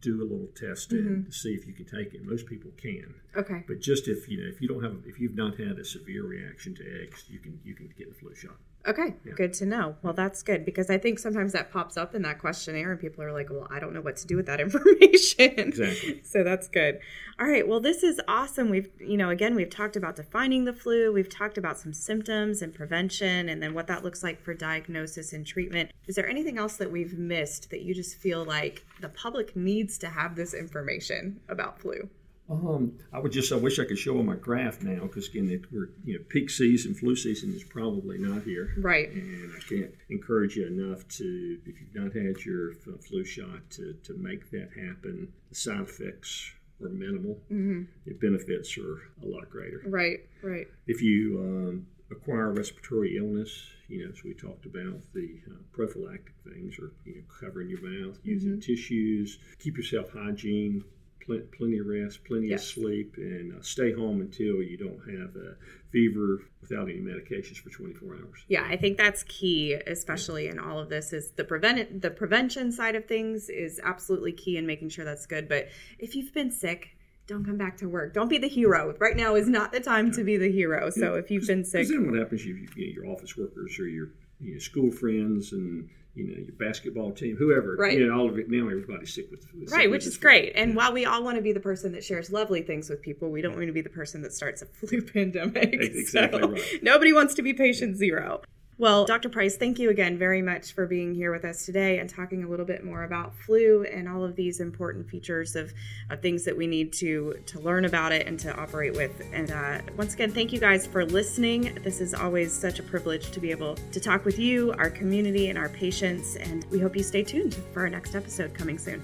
do 0.00 0.22
a 0.22 0.24
little 0.24 0.48
testing 0.54 0.98
mm-hmm. 0.98 1.24
to 1.24 1.32
see 1.32 1.50
if 1.50 1.66
you 1.66 1.72
can 1.72 1.84
take 1.84 2.14
it. 2.14 2.24
Most 2.24 2.46
people 2.46 2.70
can, 2.76 3.14
Okay. 3.36 3.64
but 3.66 3.80
just 3.80 4.08
if 4.08 4.28
you 4.28 4.42
know 4.42 4.48
if 4.48 4.60
you 4.60 4.68
don't 4.68 4.82
have 4.82 4.96
if 5.06 5.20
you've 5.20 5.36
not 5.36 5.58
had 5.58 5.78
a 5.78 5.84
severe 5.84 6.24
reaction 6.24 6.74
to 6.76 7.02
eggs, 7.02 7.24
you 7.28 7.38
can 7.38 7.60
you 7.64 7.74
can 7.74 7.88
get 7.98 8.08
the 8.08 8.14
flu 8.14 8.34
shot. 8.34 8.56
Okay, 8.86 9.14
good 9.36 9.52
to 9.54 9.66
know. 9.66 9.96
Well, 10.02 10.14
that's 10.14 10.42
good 10.42 10.64
because 10.64 10.88
I 10.88 10.96
think 10.96 11.18
sometimes 11.18 11.52
that 11.52 11.70
pops 11.70 11.98
up 11.98 12.14
in 12.14 12.22
that 12.22 12.38
questionnaire 12.38 12.92
and 12.92 13.00
people 13.00 13.22
are 13.22 13.32
like, 13.32 13.50
well, 13.50 13.68
I 13.70 13.78
don't 13.78 13.92
know 13.92 14.00
what 14.00 14.16
to 14.16 14.26
do 14.26 14.36
with 14.36 14.46
that 14.46 14.60
information. 14.60 15.58
Exactly. 15.58 16.22
so 16.24 16.42
that's 16.42 16.66
good. 16.68 16.98
All 17.38 17.46
right. 17.46 17.66
Well, 17.66 17.80
this 17.80 18.02
is 18.02 18.20
awesome. 18.26 18.70
We've, 18.70 18.88
you 18.98 19.18
know, 19.18 19.28
again, 19.28 19.54
we've 19.54 19.68
talked 19.68 19.96
about 19.96 20.16
defining 20.16 20.64
the 20.64 20.72
flu, 20.72 21.12
we've 21.12 21.28
talked 21.28 21.58
about 21.58 21.78
some 21.78 21.92
symptoms 21.92 22.62
and 22.62 22.74
prevention, 22.74 23.48
and 23.50 23.62
then 23.62 23.74
what 23.74 23.86
that 23.88 24.02
looks 24.02 24.22
like 24.22 24.40
for 24.42 24.54
diagnosis 24.54 25.32
and 25.34 25.46
treatment. 25.46 25.90
Is 26.06 26.16
there 26.16 26.28
anything 26.28 26.58
else 26.58 26.76
that 26.76 26.90
we've 26.90 27.18
missed 27.18 27.70
that 27.70 27.82
you 27.82 27.94
just 27.94 28.16
feel 28.16 28.44
like 28.44 28.84
the 29.00 29.10
public 29.10 29.54
needs 29.54 29.98
to 29.98 30.08
have 30.08 30.36
this 30.36 30.54
information 30.54 31.40
about 31.48 31.80
flu? 31.80 32.08
Um, 32.50 32.98
I 33.12 33.20
would 33.20 33.30
just 33.30 33.52
I 33.52 33.56
wish 33.56 33.78
I 33.78 33.84
could 33.84 33.98
show 33.98 34.18
on 34.18 34.26
my 34.26 34.34
graph 34.34 34.82
now 34.82 35.02
because 35.02 35.28
again 35.28 35.48
it, 35.50 35.72
we're 35.72 35.90
you 36.04 36.18
know 36.18 36.24
peak 36.28 36.50
season 36.50 36.94
flu 36.94 37.14
season 37.14 37.54
is 37.54 37.62
probably 37.62 38.18
not 38.18 38.42
here. 38.42 38.74
Right. 38.76 39.10
And 39.10 39.52
I 39.56 39.60
can't 39.60 39.94
encourage 40.08 40.56
you 40.56 40.66
enough 40.66 41.06
to 41.08 41.58
if 41.64 41.80
you've 41.80 41.94
not 41.94 42.12
had 42.12 42.44
your 42.44 42.74
flu 42.74 43.24
shot 43.24 43.70
to, 43.70 43.94
to 44.02 44.14
make 44.14 44.50
that 44.50 44.70
happen. 44.74 45.32
The 45.48 45.54
side 45.54 45.82
effects 45.82 46.50
are 46.82 46.88
minimal. 46.88 47.38
Mm-hmm. 47.52 47.82
the 48.06 48.14
benefits 48.14 48.76
are 48.78 49.00
a 49.22 49.26
lot 49.26 49.48
greater. 49.48 49.82
Right 49.86 50.20
right. 50.42 50.66
If 50.86 51.02
you 51.02 51.38
um, 51.38 51.86
acquire 52.10 52.52
respiratory 52.52 53.16
illness 53.16 53.66
you 53.86 54.04
know 54.04 54.10
as 54.12 54.24
we 54.24 54.34
talked 54.34 54.66
about 54.66 55.00
the 55.14 55.38
uh, 55.50 55.54
prophylactic 55.72 56.34
things 56.44 56.78
are 56.78 56.92
you 57.04 57.16
know 57.16 57.22
covering 57.40 57.68
your 57.68 57.82
mouth 57.82 58.18
using 58.24 58.52
mm-hmm. 58.52 58.60
tissues. 58.60 59.38
Keep 59.60 59.76
yourself 59.76 60.10
hygiene 60.12 60.84
pl- 61.24 61.42
plenty 61.56 61.78
of 61.78 61.86
rest, 61.86 62.24
plenty 62.24 62.48
yes. 62.48 62.62
of 62.62 62.68
sleep, 62.68 63.14
and 63.16 63.54
uh, 63.54 63.62
stay 63.62 63.92
home 63.92 64.20
until 64.20 64.62
you 64.62 64.76
don't 64.76 64.98
have 65.18 65.34
a 65.36 65.56
fever 65.90 66.42
without 66.60 66.88
any 66.88 67.00
medications 67.00 67.56
for 67.56 67.70
24 67.70 68.14
hours. 68.14 68.44
Yeah, 68.48 68.66
I 68.68 68.76
think 68.76 68.96
that's 68.96 69.22
key, 69.24 69.74
especially 69.74 70.48
in 70.48 70.58
all 70.58 70.78
of 70.78 70.88
this. 70.88 71.12
Is 71.12 71.32
the 71.32 71.44
prevent 71.44 72.02
the 72.02 72.10
prevention 72.10 72.72
side 72.72 72.94
of 72.94 73.06
things 73.06 73.48
is 73.48 73.80
absolutely 73.82 74.32
key 74.32 74.56
in 74.56 74.66
making 74.66 74.90
sure 74.90 75.04
that's 75.04 75.26
good. 75.26 75.48
But 75.48 75.68
if 75.98 76.14
you've 76.14 76.32
been 76.32 76.50
sick, 76.50 76.96
don't 77.26 77.44
come 77.44 77.56
back 77.56 77.76
to 77.78 77.86
work. 77.86 78.12
Don't 78.12 78.28
be 78.28 78.38
the 78.38 78.48
hero. 78.48 78.94
Right 78.98 79.16
now 79.16 79.36
is 79.36 79.48
not 79.48 79.72
the 79.72 79.80
time 79.80 80.10
to 80.12 80.24
be 80.24 80.36
the 80.36 80.50
hero. 80.50 80.90
So 80.90 81.14
if 81.14 81.30
you've 81.30 81.46
been 81.46 81.64
sick, 81.64 81.88
then 81.88 82.10
what 82.10 82.18
happens? 82.18 82.44
You, 82.44 82.56
you 82.56 82.66
get 82.66 82.94
your 82.94 83.06
office 83.06 83.36
workers 83.36 83.78
or 83.78 83.86
your 83.86 84.08
you 84.40 84.54
know, 84.54 84.58
school 84.58 84.90
friends 84.90 85.52
and 85.52 85.88
you 86.14 86.26
know 86.26 86.34
your 86.36 86.52
basketball 86.52 87.12
team, 87.12 87.36
whoever. 87.36 87.76
Right. 87.76 87.96
You 87.96 88.06
know, 88.06 88.18
all 88.18 88.28
of 88.28 88.38
it 88.38 88.50
now 88.50 88.68
everybody's 88.68 89.14
sick 89.14 89.30
with, 89.30 89.46
with 89.58 89.70
right, 89.70 89.90
which 89.90 90.06
is 90.06 90.16
great. 90.16 90.52
And 90.56 90.70
yeah. 90.70 90.76
while 90.76 90.92
we 90.92 91.06
all 91.06 91.22
want 91.22 91.36
to 91.36 91.42
be 91.42 91.52
the 91.52 91.60
person 91.60 91.92
that 91.92 92.04
shares 92.04 92.30
lovely 92.30 92.62
things 92.62 92.90
with 92.90 93.00
people, 93.02 93.30
we 93.30 93.42
don't 93.42 93.54
want 93.54 93.66
to 93.66 93.72
be 93.72 93.80
the 93.80 93.90
person 93.90 94.22
that 94.22 94.32
starts 94.32 94.62
a 94.62 94.66
flu 94.86 95.02
pandemic. 95.02 95.72
Exactly 95.72 96.40
so 96.40 96.48
right. 96.48 96.82
Nobody 96.82 97.12
wants 97.12 97.34
to 97.34 97.42
be 97.42 97.54
patient 97.54 97.96
zero. 97.96 98.42
Well, 98.80 99.04
Dr. 99.04 99.28
Price, 99.28 99.58
thank 99.58 99.78
you 99.78 99.90
again 99.90 100.16
very 100.16 100.40
much 100.40 100.72
for 100.72 100.86
being 100.86 101.14
here 101.14 101.30
with 101.32 101.44
us 101.44 101.66
today 101.66 101.98
and 101.98 102.08
talking 102.08 102.44
a 102.44 102.48
little 102.48 102.64
bit 102.64 102.82
more 102.82 103.04
about 103.04 103.34
flu 103.34 103.84
and 103.84 104.08
all 104.08 104.24
of 104.24 104.36
these 104.36 104.58
important 104.58 105.06
features 105.06 105.54
of, 105.54 105.74
of 106.08 106.22
things 106.22 106.46
that 106.46 106.56
we 106.56 106.66
need 106.66 106.90
to 106.94 107.34
to 107.44 107.60
learn 107.60 107.84
about 107.84 108.10
it 108.10 108.26
and 108.26 108.40
to 108.40 108.56
operate 108.58 108.94
with. 108.94 109.22
And 109.34 109.50
uh, 109.50 109.82
once 109.98 110.14
again, 110.14 110.32
thank 110.32 110.50
you 110.50 110.58
guys 110.58 110.86
for 110.86 111.04
listening. 111.04 111.78
This 111.84 112.00
is 112.00 112.14
always 112.14 112.54
such 112.54 112.78
a 112.78 112.82
privilege 112.82 113.30
to 113.32 113.38
be 113.38 113.50
able 113.50 113.74
to 113.74 114.00
talk 114.00 114.24
with 114.24 114.38
you, 114.38 114.72
our 114.78 114.88
community, 114.88 115.50
and 115.50 115.58
our 115.58 115.68
patients. 115.68 116.36
And 116.36 116.64
we 116.70 116.78
hope 116.80 116.96
you 116.96 117.02
stay 117.02 117.22
tuned 117.22 117.56
for 117.74 117.80
our 117.80 117.90
next 117.90 118.14
episode 118.14 118.54
coming 118.54 118.78
soon. 118.78 119.02